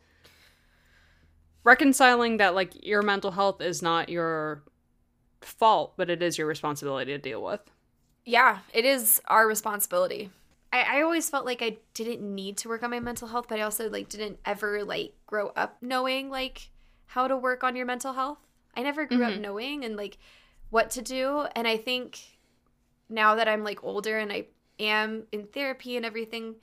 [1.64, 4.64] reconciling that like your mental health is not your
[5.42, 7.62] fault, but it is your responsibility to deal with.
[8.26, 10.30] Yeah, it is our responsibility.
[10.72, 13.60] I, I always felt like I didn't need to work on my mental health, but
[13.60, 16.70] I also like didn't ever like grow up knowing like
[17.08, 18.40] how to work on your mental health.
[18.76, 19.42] I never grew up mm-hmm.
[19.42, 20.18] knowing and like
[20.70, 21.46] what to do.
[21.56, 22.20] And I think
[23.10, 24.46] now that I'm like older and I
[24.80, 26.56] am in therapy and everything,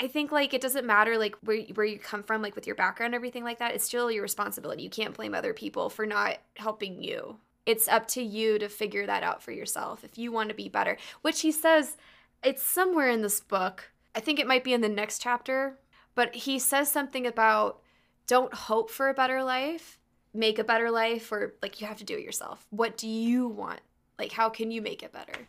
[0.00, 2.76] I think like it doesn't matter like where where you come from, like with your
[2.76, 3.74] background, everything like that.
[3.74, 4.82] It's still your responsibility.
[4.82, 7.38] You can't blame other people for not helping you.
[7.66, 10.68] It's up to you to figure that out for yourself if you want to be
[10.68, 10.98] better.
[11.22, 11.96] Which he says,
[12.42, 13.90] it's somewhere in this book.
[14.14, 15.78] I think it might be in the next chapter,
[16.14, 17.80] but he says something about
[18.26, 19.98] don't hope for a better life,
[20.32, 22.66] make a better life, or like you have to do it yourself.
[22.70, 23.80] What do you want?
[24.18, 25.48] Like, how can you make it better?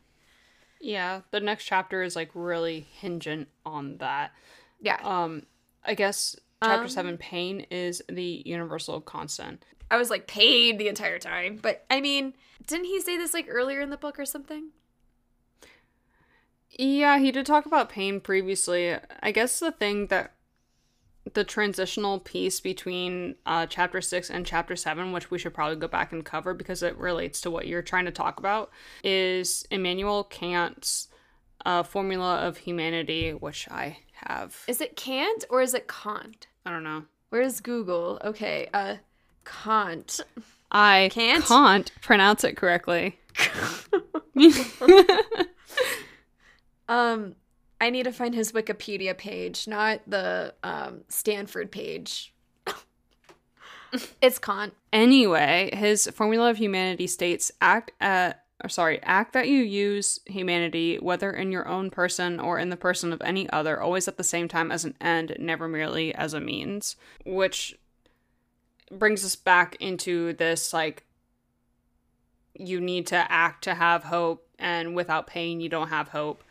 [0.82, 4.32] Yeah, the next chapter is like really hinging on that.
[4.82, 5.00] Yeah.
[5.04, 5.44] Um,
[5.86, 9.66] I guess chapter Um, seven, pain is the universal constant.
[9.90, 11.60] I was like paid the entire time.
[11.62, 12.34] But I mean,
[12.66, 14.70] didn't he say this like earlier in the book or something?
[16.78, 18.96] Yeah, he did talk about pain previously.
[19.22, 20.34] I guess the thing that
[21.34, 25.88] the transitional piece between uh, chapter six and chapter seven, which we should probably go
[25.88, 28.70] back and cover because it relates to what you're trying to talk about,
[29.04, 31.08] is Immanuel Kant's
[31.66, 34.64] uh, formula of humanity, which I have.
[34.68, 36.48] Is it Kant or is it Kant?
[36.66, 37.06] I don't know.
[37.30, 38.20] Where's Google?
[38.24, 38.96] Okay, uh,
[39.46, 40.20] Kant.
[40.72, 41.46] I Can't?
[41.46, 43.20] can't pronounce it correctly.
[46.88, 47.36] Um,
[47.82, 52.34] I need to find his Wikipedia page, not the um, Stanford page.
[54.22, 54.74] it's Kant.
[54.94, 60.98] Anyway, his formula of humanity states act at or sorry, act that you use humanity,
[60.98, 64.24] whether in your own person or in the person of any other, always at the
[64.24, 66.96] same time as an end, never merely as a means.
[67.26, 67.78] Which
[68.92, 71.04] brings us back into this like
[72.54, 76.44] you need to act to have hope, and without pain, you don't have hope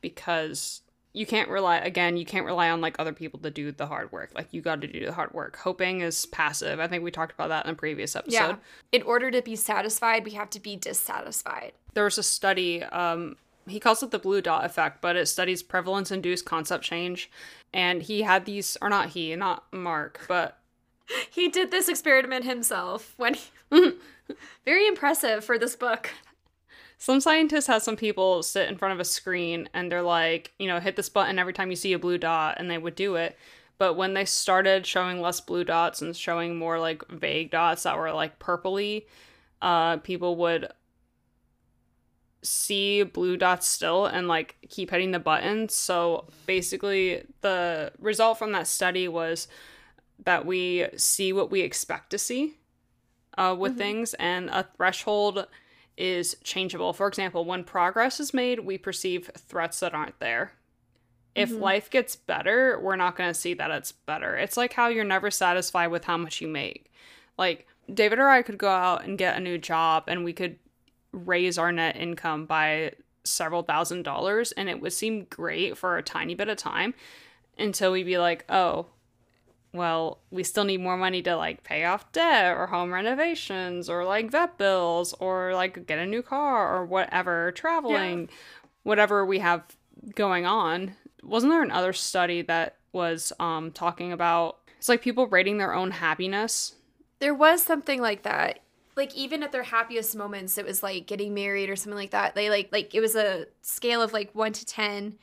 [0.00, 3.86] because you can't rely again you can't rely on like other people to do the
[3.86, 4.30] hard work.
[4.34, 5.56] Like you got to do the hard work.
[5.56, 6.78] Hoping is passive.
[6.78, 8.32] I think we talked about that in a previous episode.
[8.32, 8.56] Yeah.
[8.92, 11.72] In order to be satisfied, we have to be dissatisfied.
[11.94, 15.62] there was a study um he calls it the blue dot effect but it studies
[15.62, 17.28] prevalence induced concept change.
[17.72, 20.59] And he had these or not he not mark but
[21.30, 23.50] He did this experiment himself when he.
[24.64, 26.10] Very impressive for this book.
[26.98, 30.68] some scientists had some people sit in front of a screen and they're like you
[30.68, 33.16] know hit this button every time you see a blue dot and they would do
[33.16, 33.36] it
[33.78, 37.96] but when they started showing less blue dots and showing more like vague dots that
[37.96, 39.06] were like purpley
[39.62, 40.68] uh people would
[42.42, 48.52] see blue dots still and like keep hitting the button so basically the result from
[48.52, 49.46] that study was
[50.24, 52.56] that we see what we expect to see
[53.38, 55.46] uh, with things and a threshold
[55.96, 56.92] is changeable.
[56.92, 60.52] For example, when progress is made, we perceive threats that aren't there.
[61.34, 64.36] If life gets better, we're not going to see that it's better.
[64.36, 66.92] It's like how you're never satisfied with how much you make.
[67.38, 70.58] Like, David or I could go out and get a new job and we could
[71.12, 72.92] raise our net income by
[73.24, 76.94] several thousand dollars and it would seem great for a tiny bit of time
[77.58, 78.86] until we'd be like, oh,
[79.72, 84.04] well, we still need more money to like pay off debt or home renovations or
[84.04, 88.28] like vet bills or like get a new car or whatever, traveling,
[88.82, 89.62] whatever we have
[90.14, 90.96] going on.
[91.22, 95.92] Wasn't there another study that was um talking about it's like people rating their own
[95.92, 96.74] happiness?
[97.18, 98.60] There was something like that.
[98.96, 102.34] Like even at their happiest moments, it was like getting married or something like that.
[102.34, 105.18] They like like it was a scale of like one to ten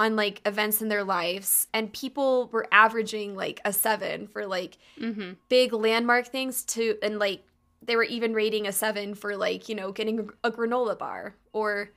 [0.00, 4.78] on like events in their lives, and people were averaging like a seven for like
[5.00, 5.32] Mm-hmm.
[5.48, 7.42] big landmark things to, and like
[7.82, 11.90] they were even rating a seven for like you know getting a granola bar or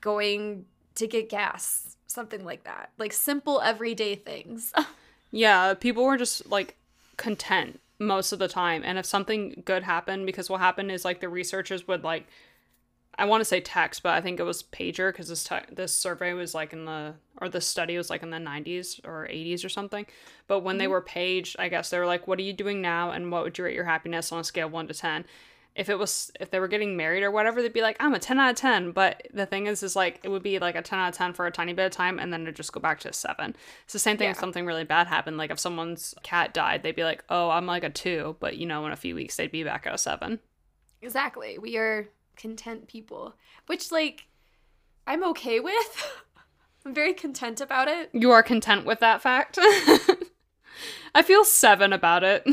[0.00, 2.90] going to get gas, something like that.
[2.98, 4.72] Like simple everyday things.
[5.34, 6.76] Yeah, people were just like
[7.16, 8.82] content most of the time.
[8.84, 12.26] And if something good happened, because what happened is like the researchers would like,
[13.18, 15.94] I want to say text, but I think it was pager because this te- this
[15.94, 19.64] survey was like in the or this study was like in the 90s or 80s
[19.64, 20.06] or something.
[20.46, 20.92] But when they mm-hmm.
[20.92, 23.58] were paged, I guess they were like, "What are you doing now?" and "What would
[23.58, 25.26] you rate your happiness on a scale of one to 10?
[25.74, 28.18] If it was if they were getting married or whatever, they'd be like, "I'm a
[28.18, 30.82] 10 out of 10." But the thing is, is like it would be like a
[30.82, 32.80] 10 out of 10 for a tiny bit of time, and then it'd just go
[32.80, 33.54] back to a seven.
[33.84, 35.36] It's the same thing if something really bad happened.
[35.36, 38.64] Like if someone's cat died, they'd be like, "Oh, I'm like a two," but you
[38.66, 40.40] know, in a few weeks they'd be back at a seven.
[41.02, 41.58] Exactly.
[41.58, 42.08] We are
[42.42, 44.26] content people, which like
[45.06, 46.22] I'm okay with.
[46.84, 48.10] I'm very content about it.
[48.12, 49.56] You are content with that fact.
[51.14, 52.44] I feel seven about it.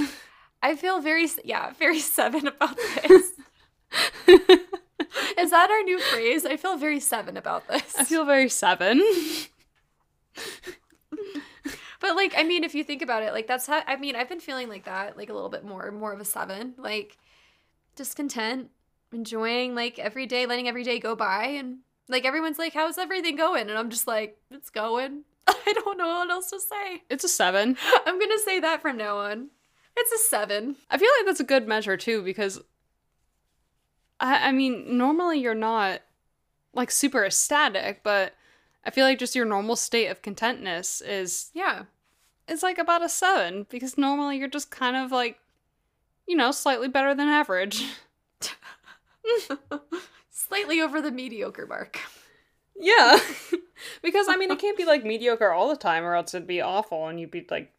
[0.61, 3.33] I feel very yeah, very seven about this.
[5.37, 6.45] Is that our new phrase?
[6.45, 7.95] I feel very seven about this.
[7.97, 9.01] I feel very seven.
[11.99, 14.29] but like I mean if you think about it, like that's how I mean I've
[14.29, 16.75] been feeling like that, like a little bit more, more of a seven.
[16.77, 17.17] Like
[17.95, 18.69] just content,
[19.11, 23.35] enjoying like every day, letting every day go by and like everyone's like, How's everything
[23.35, 23.69] going?
[23.69, 25.23] And I'm just like, It's going.
[25.47, 27.03] I don't know what else to say.
[27.09, 27.77] It's a seven.
[28.05, 29.49] I'm gonna say that from now on.
[29.97, 30.75] It's a seven.
[30.89, 32.61] I feel like that's a good measure too because
[34.19, 36.01] I, I mean, normally you're not
[36.73, 38.33] like super ecstatic, but
[38.85, 41.83] I feel like just your normal state of contentness is Yeah.
[42.47, 45.39] it's like about a seven because normally you're just kind of like,
[46.27, 47.83] you know, slightly better than average.
[50.29, 51.99] Slightly over the mediocre mark.
[52.79, 53.19] Yeah.
[54.01, 56.61] because I mean, it can't be like mediocre all the time or else it'd be
[56.61, 57.71] awful and you'd be like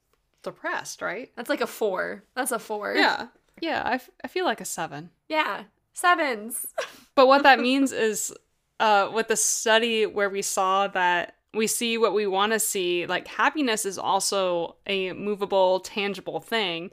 [0.43, 1.31] depressed, right?
[1.37, 2.25] That's like a four.
[2.35, 2.95] That's a four.
[2.95, 3.29] Yeah.
[3.61, 5.11] Yeah, I, f- I feel like a seven.
[5.29, 6.67] Yeah, sevens.
[7.15, 8.33] But what that means is
[8.79, 13.07] uh, with the study where we saw that we see what we want to see,
[13.07, 16.91] like happiness is also a movable, tangible thing.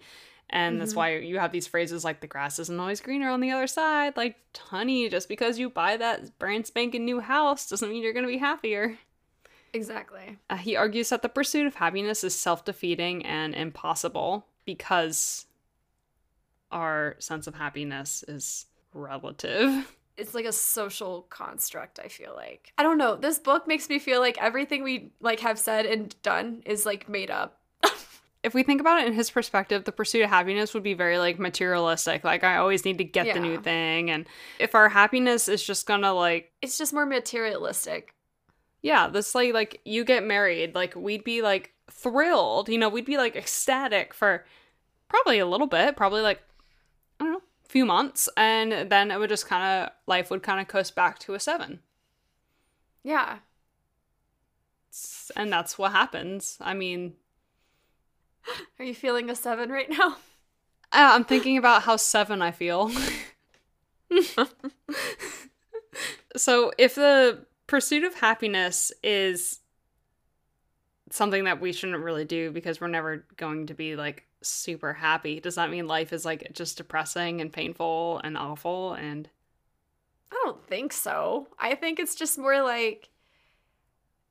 [0.50, 0.98] And that's Mhm.
[0.98, 4.16] why you have these phrases like the grass isn't always greener on the other side.
[4.16, 8.26] Like, honey, just because you buy that brand spanking new house doesn't mean you're going
[8.26, 8.98] to be happier.
[9.74, 10.38] Exactly.
[10.50, 15.46] Uh, he argues that the pursuit of happiness is self defeating and impossible because
[16.72, 19.94] our sense of happiness is relative.
[20.18, 22.74] It's like a social construct, I feel like.
[22.78, 23.16] I don't know.
[23.16, 27.08] This book makes me feel like everything we like have said and done is like
[27.08, 27.62] made up.
[28.48, 31.18] If we think about it in his perspective, the pursuit of happiness would be very
[31.18, 32.24] like materialistic.
[32.24, 34.10] Like, I always need to get the new thing.
[34.10, 34.26] And
[34.58, 38.16] if our happiness is just gonna like, It's just more materialistic.
[38.82, 43.06] yeah, this like, like you get married, like, we'd be like thrilled, you know, we'd
[43.06, 44.46] be like ecstatic for
[45.10, 46.42] probably a little bit, probably like,
[47.20, 48.30] I don't know, a few months.
[48.38, 51.40] And then it would just kind of, life would kind of coast back to a
[51.42, 51.82] seven.
[53.04, 53.40] Yeah.
[55.36, 56.58] And that's what happens.
[56.62, 57.16] I mean,
[58.80, 60.18] Are you feeling a seven right now?
[60.90, 62.90] Uh, I'm thinking about how seven I feel.
[66.38, 69.60] so, if the pursuit of happiness is
[71.10, 75.42] something that we shouldn't really do because we're never going to be like super happy,
[75.42, 78.94] does that mean life is like just depressing and painful and awful?
[78.94, 79.28] And
[80.32, 81.50] I don't think so.
[81.60, 83.10] I think it's just more like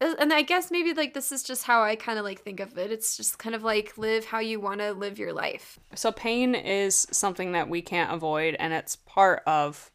[0.01, 2.77] and I guess maybe like this is just how I kind of like think of
[2.77, 2.91] it.
[2.93, 5.79] It's just kind of like live how you want to live your life.
[5.95, 9.91] so, pain is something that we can't avoid, and it's part of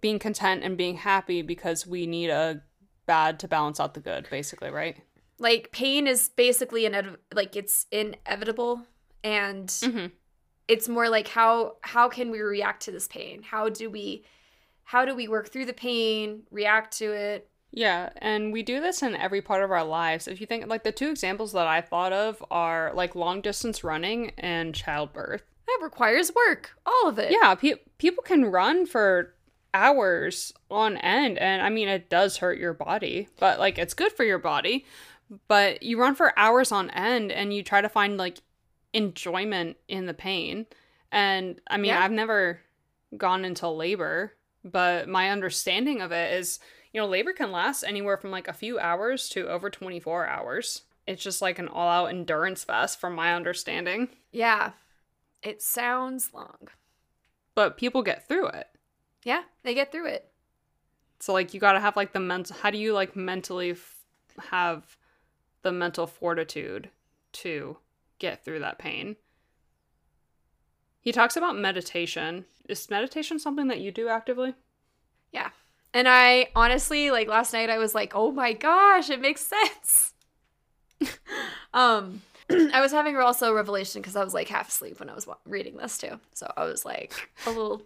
[0.00, 2.62] being content and being happy because we need a
[3.06, 4.98] bad to balance out the good, basically, right?
[5.38, 8.82] Like pain is basically an like it's inevitable
[9.24, 10.06] and Mm-hmm.
[10.68, 13.42] it's more like how how can we react to this pain?
[13.42, 14.24] How do we
[14.84, 17.48] how do we work through the pain, react to it?
[17.70, 20.26] Yeah, and we do this in every part of our lives.
[20.26, 23.84] If you think like the two examples that I thought of are like long distance
[23.84, 25.42] running and childbirth.
[25.66, 27.30] That requires work, all of it.
[27.30, 29.34] Yeah, pe- people can run for
[29.74, 34.12] hours on end and I mean it does hurt your body, but like it's good
[34.12, 34.86] for your body.
[35.46, 38.38] But you run for hours on end and you try to find like
[38.94, 40.66] enjoyment in the pain.
[41.12, 42.02] And I mean, Yeah.
[42.02, 42.60] I've never
[43.16, 44.32] gone into labor,
[44.64, 46.58] but my understanding of it is,
[46.98, 50.82] you know, labor can last anywhere from like a few hours to over 24 hours.
[51.06, 54.08] It's just like an all out endurance fest, from my understanding.
[54.32, 54.72] Yeah.
[55.40, 56.66] It sounds long.
[57.54, 58.66] But people get through it.
[59.22, 60.32] Yeah, they get through it.
[61.20, 64.00] So, like, you gotta have like the mental, how do you like mentally f-
[64.50, 64.96] have
[65.62, 66.90] the mental fortitude
[67.34, 67.76] to
[68.18, 69.14] get through that pain?
[71.00, 72.46] He talks about meditation.
[72.68, 74.56] Is meditation something that you do actively?
[75.30, 75.50] Yeah.
[75.94, 80.12] And I honestly, like last night, I was like, oh my gosh, it makes sense.
[81.74, 85.14] um, I was having also a revelation because I was like half asleep when I
[85.14, 86.18] was reading this too.
[86.34, 87.82] So I was like a little,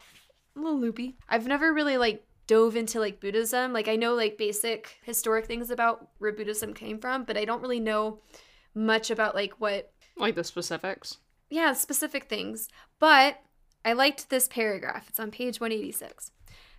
[0.56, 1.16] a little loopy.
[1.28, 3.72] I've never really like dove into like Buddhism.
[3.72, 7.62] Like I know like basic historic things about where Buddhism came from, but I don't
[7.62, 8.18] really know
[8.74, 11.18] much about like what Like the specifics?
[11.50, 12.68] yeah, specific things.
[12.98, 13.40] But
[13.84, 15.06] I liked this paragraph.
[15.08, 16.30] It's on page 186.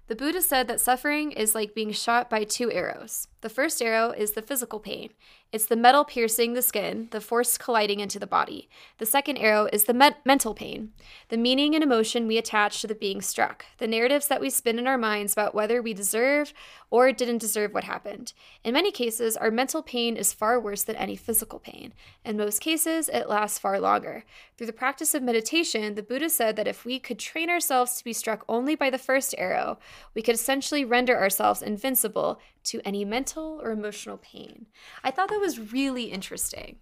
[0.07, 3.27] The Buddha said that suffering is like being shot by two arrows.
[3.41, 5.11] The first arrow is the physical pain.
[5.53, 8.69] It's the metal piercing the skin, the force colliding into the body.
[8.97, 10.93] The second arrow is the me- mental pain,
[11.29, 14.79] the meaning and emotion we attach to the being struck, the narratives that we spin
[14.79, 16.55] in our minds about whether we deserve
[16.89, 18.33] or didn't deserve what happened.
[18.63, 21.93] In many cases, our mental pain is far worse than any physical pain.
[22.25, 24.23] In most cases, it lasts far longer.
[24.57, 28.03] Through the practice of meditation, the Buddha said that if we could train ourselves to
[28.03, 29.77] be struck only by the first arrow,
[30.15, 34.67] we could essentially render ourselves invincible to any mental or emotional pain.
[35.03, 36.77] I thought that was really interesting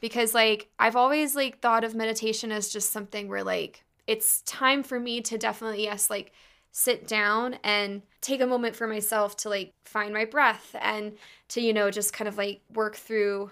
[0.00, 4.82] because like I've always like thought of meditation as just something where like it's time
[4.82, 6.32] for me to definitely yes like
[6.72, 11.12] sit down and take a moment for myself to like find my breath and
[11.48, 13.50] to you know just kind of like work through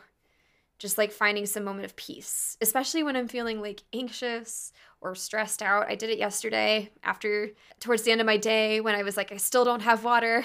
[0.81, 4.73] just like finding some moment of peace, especially when I'm feeling like anxious
[5.03, 5.91] or stressed out.
[5.91, 9.31] I did it yesterday after towards the end of my day when I was like
[9.31, 10.45] I still don't have water,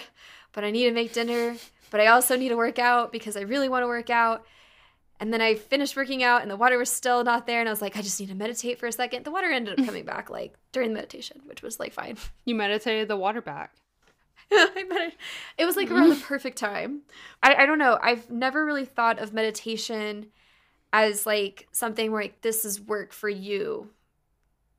[0.52, 1.56] but I need to make dinner,
[1.92, 4.46] but I also need to work out because I really want to work out.
[5.20, 7.72] And then I finished working out and the water was still not there and I
[7.72, 9.24] was like I just need to meditate for a second.
[9.24, 12.18] The water ended up coming back like during the meditation, which was like fine.
[12.46, 13.76] You meditated the water back.
[14.52, 15.14] I it.
[15.58, 17.02] It was like around the perfect time.
[17.42, 17.98] I, I don't know.
[18.02, 20.28] I've never really thought of meditation
[20.94, 23.90] as like something where like this is work for you.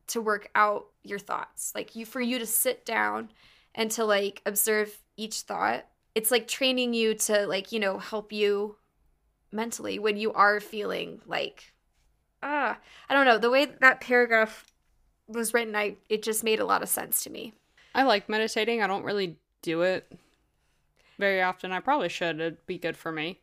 [0.09, 1.72] to work out your thoughts.
[1.74, 3.30] Like you for you to sit down
[3.74, 5.86] and to like observe each thought.
[6.17, 8.77] It's like training you to like, you know, help you
[9.53, 11.75] mentally when you are feeling like
[12.43, 14.64] ah, I don't know, the way that paragraph
[15.29, 17.53] was written, I it just made a lot of sense to me.
[17.95, 18.83] I like meditating.
[18.83, 20.11] I don't really do it
[21.19, 21.73] very often.
[21.73, 22.41] I probably should.
[22.41, 23.41] It'd be good for me.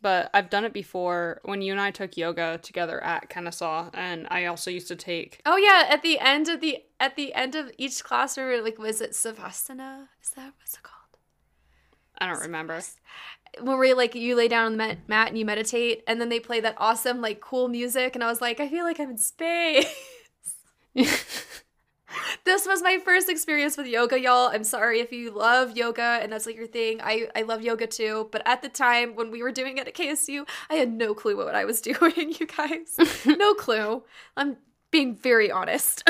[0.00, 4.28] But I've done it before when you and I took yoga together at Kennesaw, and
[4.30, 5.40] I also used to take.
[5.44, 8.62] Oh yeah, at the end of the at the end of each class, we were
[8.62, 10.08] like, was it savasana?
[10.22, 10.97] Is that what's it called?
[12.20, 12.80] I don't remember.
[13.62, 16.40] We like you lay down on the mat, mat and you meditate, and then they
[16.40, 19.18] play that awesome like cool music, and I was like, I feel like I'm in
[19.18, 19.86] space.
[22.44, 24.48] this was my first experience with yoga, y'all.
[24.48, 27.00] I'm sorry if you love yoga and that's like your thing.
[27.02, 28.28] I, I love yoga too.
[28.32, 31.36] But at the time when we were doing it at KSU, I had no clue
[31.36, 32.96] what I was doing, you guys.
[33.26, 34.02] no clue.
[34.36, 34.56] I'm
[34.90, 36.08] being very honest.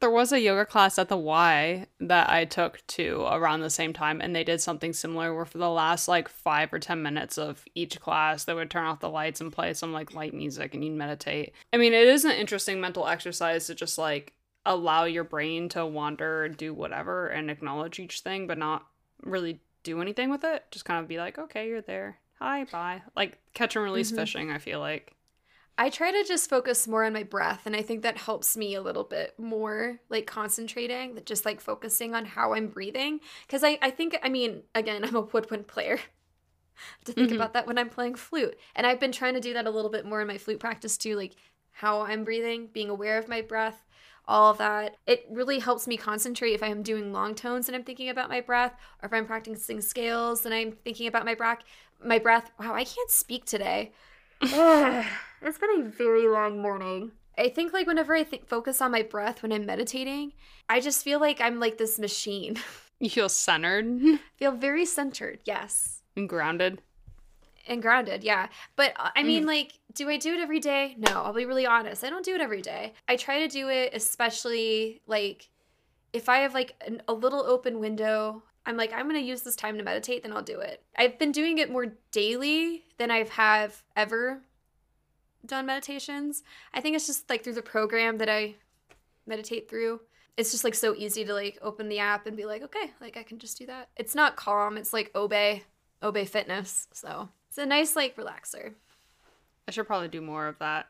[0.00, 3.92] There was a yoga class at the Y that I took to around the same
[3.92, 7.38] time, and they did something similar where for the last like five or 10 minutes
[7.38, 10.74] of each class, they would turn off the lights and play some like light music
[10.74, 11.52] and you'd meditate.
[11.72, 14.34] I mean, it is an interesting mental exercise to just like
[14.64, 18.86] allow your brain to wander, and do whatever, and acknowledge each thing, but not
[19.22, 20.64] really do anything with it.
[20.70, 22.18] Just kind of be like, okay, you're there.
[22.38, 23.02] Hi, bye.
[23.16, 24.20] Like catch and release mm-hmm.
[24.20, 25.14] fishing, I feel like.
[25.80, 28.74] I try to just focus more on my breath, and I think that helps me
[28.74, 33.20] a little bit more, like concentrating, just like focusing on how I'm breathing.
[33.46, 36.00] Because I, I think, I mean, again, I'm a woodwind player.
[37.04, 37.36] to think mm-hmm.
[37.36, 38.56] about that when I'm playing flute.
[38.76, 40.96] And I've been trying to do that a little bit more in my flute practice
[40.96, 41.34] too, like
[41.72, 43.84] how I'm breathing, being aware of my breath,
[44.26, 44.96] all of that.
[45.06, 48.40] It really helps me concentrate if I'm doing long tones and I'm thinking about my
[48.40, 51.58] breath, or if I'm practicing scales and I'm thinking about my breath.
[52.04, 52.50] My breath.
[52.60, 53.92] Wow, I can't speak today.
[54.40, 57.12] It's been a very long morning.
[57.36, 60.32] I think like whenever I think focus on my breath when I'm meditating,
[60.68, 62.56] I just feel like I'm like this machine.
[63.00, 64.18] You feel centered?
[64.38, 66.02] feel very centered, yes.
[66.16, 66.82] And grounded
[67.68, 69.48] and grounded yeah but uh, i mean mm.
[69.48, 72.34] like do i do it every day no i'll be really honest i don't do
[72.34, 75.48] it every day i try to do it especially like
[76.12, 79.56] if i have like an, a little open window i'm like i'm gonna use this
[79.56, 80.82] time to meditate then i'll do it.
[80.96, 84.42] I've been doing it more daily than i've have ever
[85.46, 86.42] done meditations.
[86.74, 88.54] I think it's just like through the program that i
[89.26, 90.00] meditate through.
[90.36, 93.16] It's just like so easy to like open the app and be like okay like
[93.16, 93.88] i can just do that.
[93.96, 95.62] It's not calm it's like obé
[96.02, 97.30] obé fitness so.
[97.48, 98.74] It's a nice like relaxer.
[99.66, 100.86] I should probably do more of that.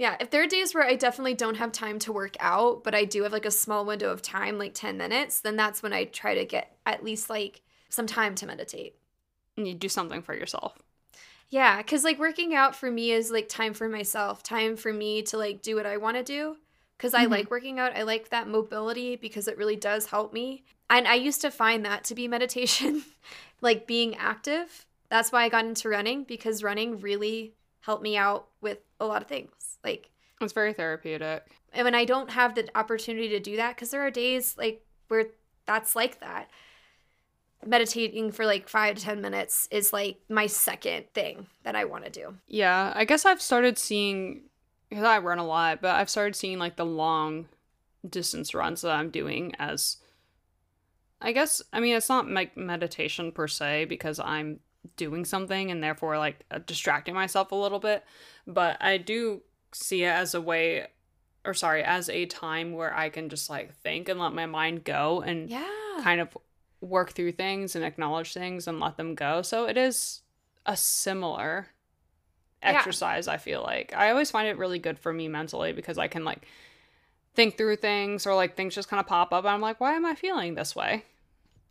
[0.00, 2.94] Yeah, if there are days where I definitely don't have time to work out, but
[2.94, 5.92] I do have like a small window of time, like 10 minutes, then that's when
[5.92, 8.96] I try to get at least like some time to meditate.
[9.58, 10.78] And you do something for yourself.
[11.50, 15.20] Yeah, because like working out for me is like time for myself, time for me
[15.24, 16.56] to like do what I want to do.
[16.96, 17.32] Because I mm-hmm.
[17.32, 17.94] like working out.
[17.94, 20.64] I like that mobility because it really does help me.
[20.88, 23.02] And I used to find that to be meditation,
[23.60, 28.48] like being active that's why I got into running because running really helped me out
[28.60, 29.78] with a lot of things.
[29.84, 30.10] Like
[30.40, 31.46] it's very therapeutic.
[31.72, 34.84] And when I don't have the opportunity to do that, because there are days like
[35.08, 35.26] where
[35.66, 36.50] that's like that.
[37.64, 42.04] Meditating for like five to 10 minutes is like my second thing that I want
[42.04, 42.34] to do.
[42.48, 42.92] Yeah.
[42.96, 44.42] I guess I've started seeing,
[44.88, 47.48] because I run a lot, but I've started seeing like the long
[48.08, 49.98] distance runs that I'm doing as,
[51.20, 54.60] I guess, I mean, it's not like meditation per se because I'm
[54.96, 58.04] doing something and therefore like uh, distracting myself a little bit.
[58.46, 60.86] But i do see it as a way
[61.44, 64.84] or sorry as a time where i can just like think and let my mind
[64.84, 66.00] go and yeah.
[66.02, 66.36] kind of
[66.80, 69.42] work through things and acknowledge things and let them go.
[69.42, 70.22] So it is
[70.66, 71.68] a similar
[72.62, 73.32] exercise yeah.
[73.32, 73.94] i feel like.
[73.96, 76.46] I always find it really good for me mentally because i can like
[77.34, 79.94] think through things or like things just kind of pop up and i'm like why
[79.94, 81.04] am i feeling this way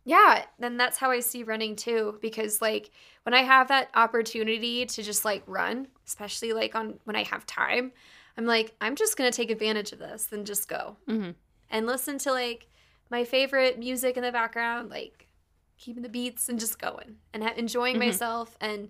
[0.04, 2.90] yeah, then that's how I see running too because like
[3.24, 7.46] when I have that opportunity to just like run, especially like on when I have
[7.46, 7.92] time,
[8.36, 10.96] I'm like I'm just going to take advantage of this and just go.
[11.08, 11.30] Mm-hmm.
[11.70, 12.68] And listen to like
[13.10, 15.28] my favorite music in the background, like
[15.76, 18.06] keeping the beats and just going and ha- enjoying mm-hmm.
[18.06, 18.88] myself and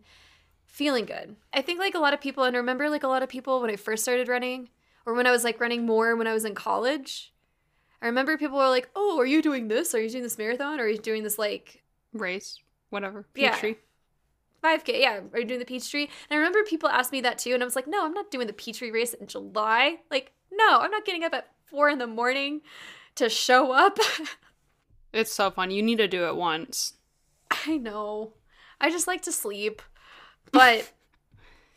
[0.67, 1.37] feeling good.
[1.53, 3.71] I think like a lot of people and remember like a lot of people when
[3.71, 4.69] I first started running
[5.05, 7.33] or when I was like running more when I was in college,
[8.03, 9.95] I remember people were like, "Oh, are you doing this?
[9.95, 10.81] Are you doing this marathon?
[10.81, 11.83] Or are you doing this like
[12.13, 12.59] race,
[12.91, 13.57] whatever, yeah.
[13.57, 13.77] tree,
[14.65, 15.01] 5K?
[15.01, 17.63] Yeah, are you doing the Peachtree?" And I remember people asked me that too, and
[17.63, 19.99] I was like, "No, I'm not doing the Peachtree race in July.
[20.11, 22.63] Like, no, I'm not getting up at four in the morning
[23.17, 23.99] to show up."
[25.13, 25.71] it's so fun.
[25.71, 26.95] You need to do it once.
[27.67, 28.35] I know.
[28.81, 29.83] I just like to sleep,
[30.53, 30.91] but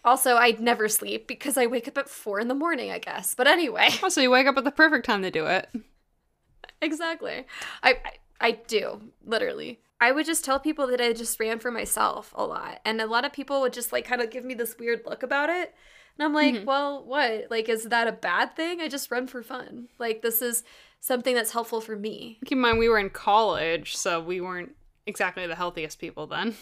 [0.05, 3.35] Also, I'd never sleep because I wake up at four in the morning, I guess.
[3.35, 5.69] But anyway, Oh, so you wake up at the perfect time to do it.
[6.83, 7.45] Exactly.
[7.81, 8.11] I, I
[8.41, 9.79] I do literally.
[10.01, 13.05] I would just tell people that I just ran for myself a lot, and a
[13.07, 15.73] lot of people would just like kind of give me this weird look about it.
[16.17, 16.65] And I'm like, Mhm.
[16.65, 17.47] well, what?
[17.49, 18.81] Like, is that a bad thing?
[18.81, 19.87] I just run for fun.
[19.97, 20.63] Like, this is
[20.99, 22.37] something that's helpful for me.
[22.45, 24.75] Keep in mind, we were in college, so we weren't
[25.07, 26.55] exactly the healthiest people then.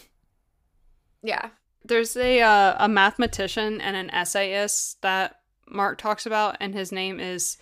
[1.22, 1.50] Yeah.
[1.84, 7.18] There's a uh, a mathematician and an essayist that Mark talks about, and his name
[7.18, 7.56] is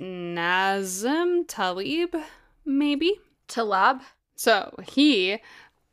[0.00, 2.16] Nassim Talib,
[2.64, 3.20] maybe.
[3.48, 4.00] Talab.
[4.36, 5.38] So he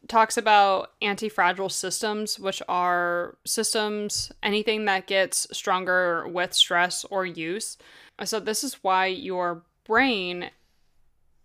[0.08, 7.78] talks about anti-fragile systems, which are systems anything that gets stronger with stress or use.
[8.24, 10.50] So this is why your brain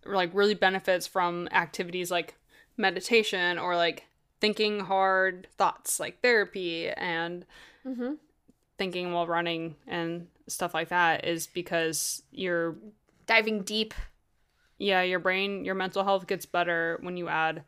[0.04, 2.34] like really benefits from activities like
[2.76, 4.04] meditation or like
[4.40, 7.44] thinking hard thoughts like therapy and
[7.86, 8.12] Mm-hmm.
[8.82, 12.74] Thinking while running and stuff like that is because you're
[13.26, 13.94] Diving deep.
[14.76, 17.62] yeah, your brain, your mental health gets better when you add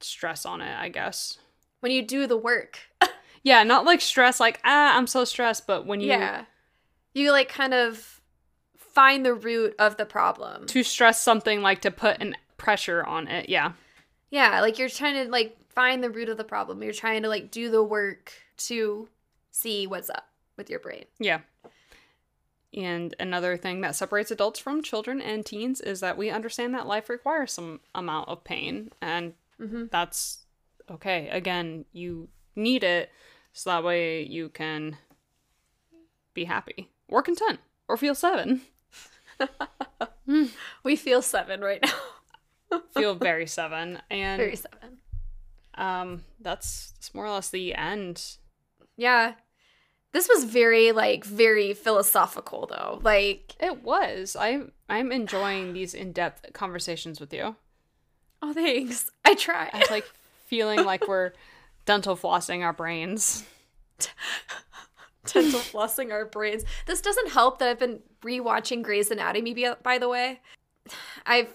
[0.00, 1.38] stress on it, I guess.
[1.80, 2.78] When you do the work.
[3.42, 6.46] Yeah, not like stress, like, ah, I'm so stressed, but when you yeah.
[7.14, 8.20] You like kind of
[8.76, 10.66] find the root of the problem.
[10.66, 13.48] to stress something like to put an pressure on it.
[13.48, 13.72] Yeah.
[14.30, 16.82] Yeah, like you're trying to like find the root of the problem.
[16.82, 19.08] You're trying to like do the work to
[19.50, 21.04] see what's up with your brain.
[21.18, 21.40] Yeah.
[22.74, 26.86] And another thing that separates adults from children and teens is that we understand that
[26.86, 29.84] life requires some amount of pain, and Mm-hmm.
[29.90, 30.44] that's
[30.90, 31.28] okay.
[31.30, 33.10] Again, you need it
[33.54, 34.98] so that way you can
[36.34, 38.60] be happy or content or feel seven.
[40.82, 42.80] We feel seven right now.
[42.94, 44.00] Feel very seven.
[44.10, 44.98] And Very seven.
[45.76, 48.36] um that's, that's more or less the end.
[48.96, 49.34] Yeah.
[50.12, 53.00] This was very like very philosophical though.
[53.02, 54.36] Like, It was.
[54.38, 57.56] I I'm enjoying these in-depth conversations with you.
[58.42, 59.10] oh thanks.
[59.24, 59.68] I try.
[59.72, 60.06] I'm like
[60.46, 61.32] feeling like we're
[61.84, 63.44] dental flossing our brains.
[65.26, 66.64] dental flossing our brains.
[66.86, 70.40] This doesn't help that I've been rewatching Grey's Anatomy, by the way.
[71.26, 71.52] I've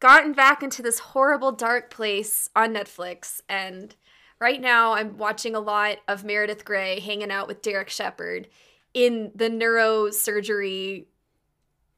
[0.00, 3.94] gotten back into this horrible dark place on Netflix, and
[4.40, 8.48] right now I'm watching a lot of Meredith Grey hanging out with Derek Shepherd
[8.94, 11.06] in the neurosurgery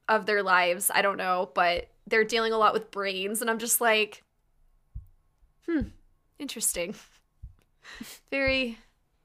[0.09, 0.91] of their lives.
[0.93, 4.25] I don't know, but they're dealing a lot with brains, and I'm just like,
[5.67, 5.89] hmm,
[6.39, 6.95] interesting.
[8.31, 8.79] Very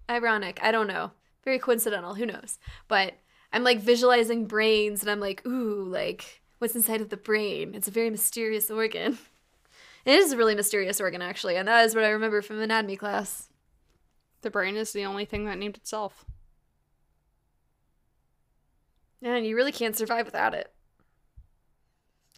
[0.10, 0.60] ironic.
[0.62, 1.12] I don't know.
[1.44, 2.16] Very coincidental.
[2.16, 2.58] Who knows?
[2.88, 3.16] But
[3.52, 7.76] I'm like visualizing brains and I'm like, ooh, like what's inside of the brain?
[7.76, 9.18] It's a very mysterious organ.
[10.06, 12.96] It is a really mysterious organ, actually, and that is what I remember from anatomy
[12.98, 13.48] class.
[14.42, 16.26] The brain is the only thing that named itself.
[19.22, 20.72] And you really can't survive without it.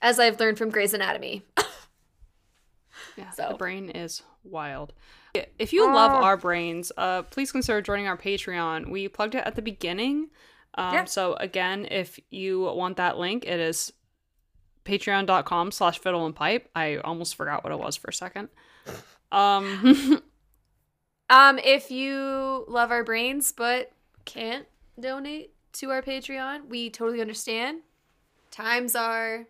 [0.01, 1.43] As I've learned from Grey's Anatomy.
[3.17, 4.93] Yeah, So- the brain is wild.
[5.57, 6.21] If you love Ah.
[6.23, 8.89] our brains, uh, please consider joining our Patreon.
[8.89, 10.29] We plugged it at the beginning.
[10.75, 11.05] Um, Yeah.
[11.05, 13.93] So again, if you want that link, it is
[14.85, 16.69] patreon.com slash fiddle and pipe.
[16.75, 18.49] I almost forgot what it was for a second.
[19.31, 20.21] Um,
[21.29, 23.91] Um, if you love our brains but
[24.25, 24.67] can't
[24.99, 27.79] donate to our Patreon, we totally understand.
[28.51, 29.47] Times are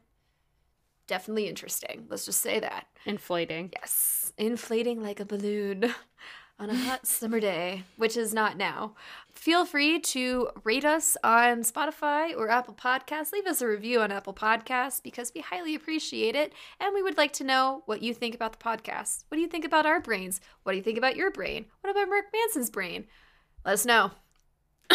[1.06, 2.06] definitely interesting.
[2.10, 2.88] Let's just say that.
[3.06, 3.72] inflating.
[3.76, 5.94] Yes, inflating like a balloon
[6.58, 8.94] on a hot summer day, which is not now.
[9.34, 13.34] Feel free to rate us on Spotify or Apple Podcasts.
[13.34, 16.54] Leave us a review on Apple Podcasts because we highly appreciate it.
[16.80, 19.26] And we would like to know what you think about the podcast.
[19.28, 20.40] What do you think about our brains?
[20.64, 21.66] What do you think about your brain?
[21.82, 23.06] What about Mark Manson's brain?
[23.66, 24.12] Let us know.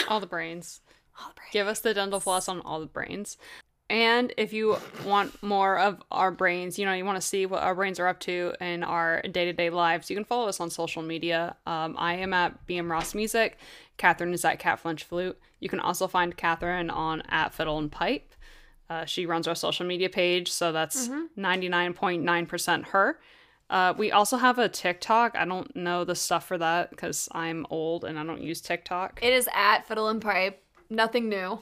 [0.08, 0.80] All the brains.
[1.20, 1.52] All the brains.
[1.52, 3.36] Give us the dental floss on all the brains.
[3.90, 7.64] And if you want more of our brains, you know, you want to see what
[7.64, 10.60] our brains are up to in our day to day lives, you can follow us
[10.60, 11.56] on social media.
[11.66, 13.58] Um, I am at BM Ross Music.
[13.96, 15.36] Catherine is at Cat Flinch Flute.
[15.58, 18.32] You can also find Catherine on at Fiddle and Pipe.
[18.88, 23.18] Uh, she runs our social media page, so that's 99.9% her.
[23.68, 25.36] Uh, we also have a TikTok.
[25.36, 29.18] I don't know the stuff for that because I'm old and I don't use TikTok.
[29.22, 30.62] It is at Fiddle and Pipe.
[30.88, 31.60] Nothing new.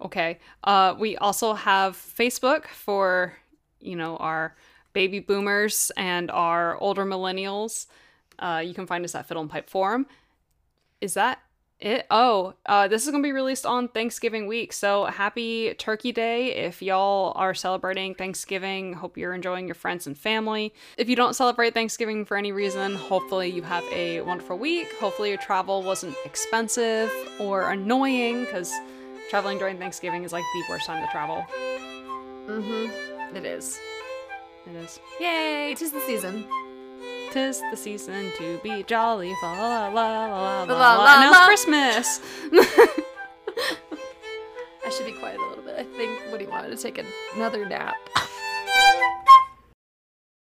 [0.00, 0.38] Okay.
[0.62, 3.34] Uh, we also have Facebook for,
[3.80, 4.54] you know, our
[4.92, 7.86] baby boomers and our older millennials.
[8.38, 10.06] Uh, you can find us at Fiddle and Pipe Forum.
[11.00, 11.40] Is that
[11.80, 14.72] It oh, uh, this is gonna be released on Thanksgiving week.
[14.72, 18.94] So happy Turkey Day if y'all are celebrating Thanksgiving.
[18.94, 20.72] Hope you're enjoying your friends and family.
[20.96, 24.88] If you don't celebrate Thanksgiving for any reason, hopefully you have a wonderful week.
[25.00, 28.72] Hopefully your travel wasn't expensive or annoying because
[29.30, 31.44] traveling during Thanksgiving is like the worst time to travel.
[32.46, 33.36] Mm-hmm.
[33.36, 33.78] It is.
[34.66, 35.00] It is.
[35.20, 35.74] Yay!
[35.76, 36.46] Tis the season.
[37.32, 39.32] Tis the season to be jolly.
[39.42, 40.62] La la la la la la.
[40.64, 42.20] La, la, la, and now it's Christmas.
[44.86, 45.78] I should be quiet a little bit.
[45.78, 47.02] I think Woody wanted to take
[47.34, 47.96] another nap.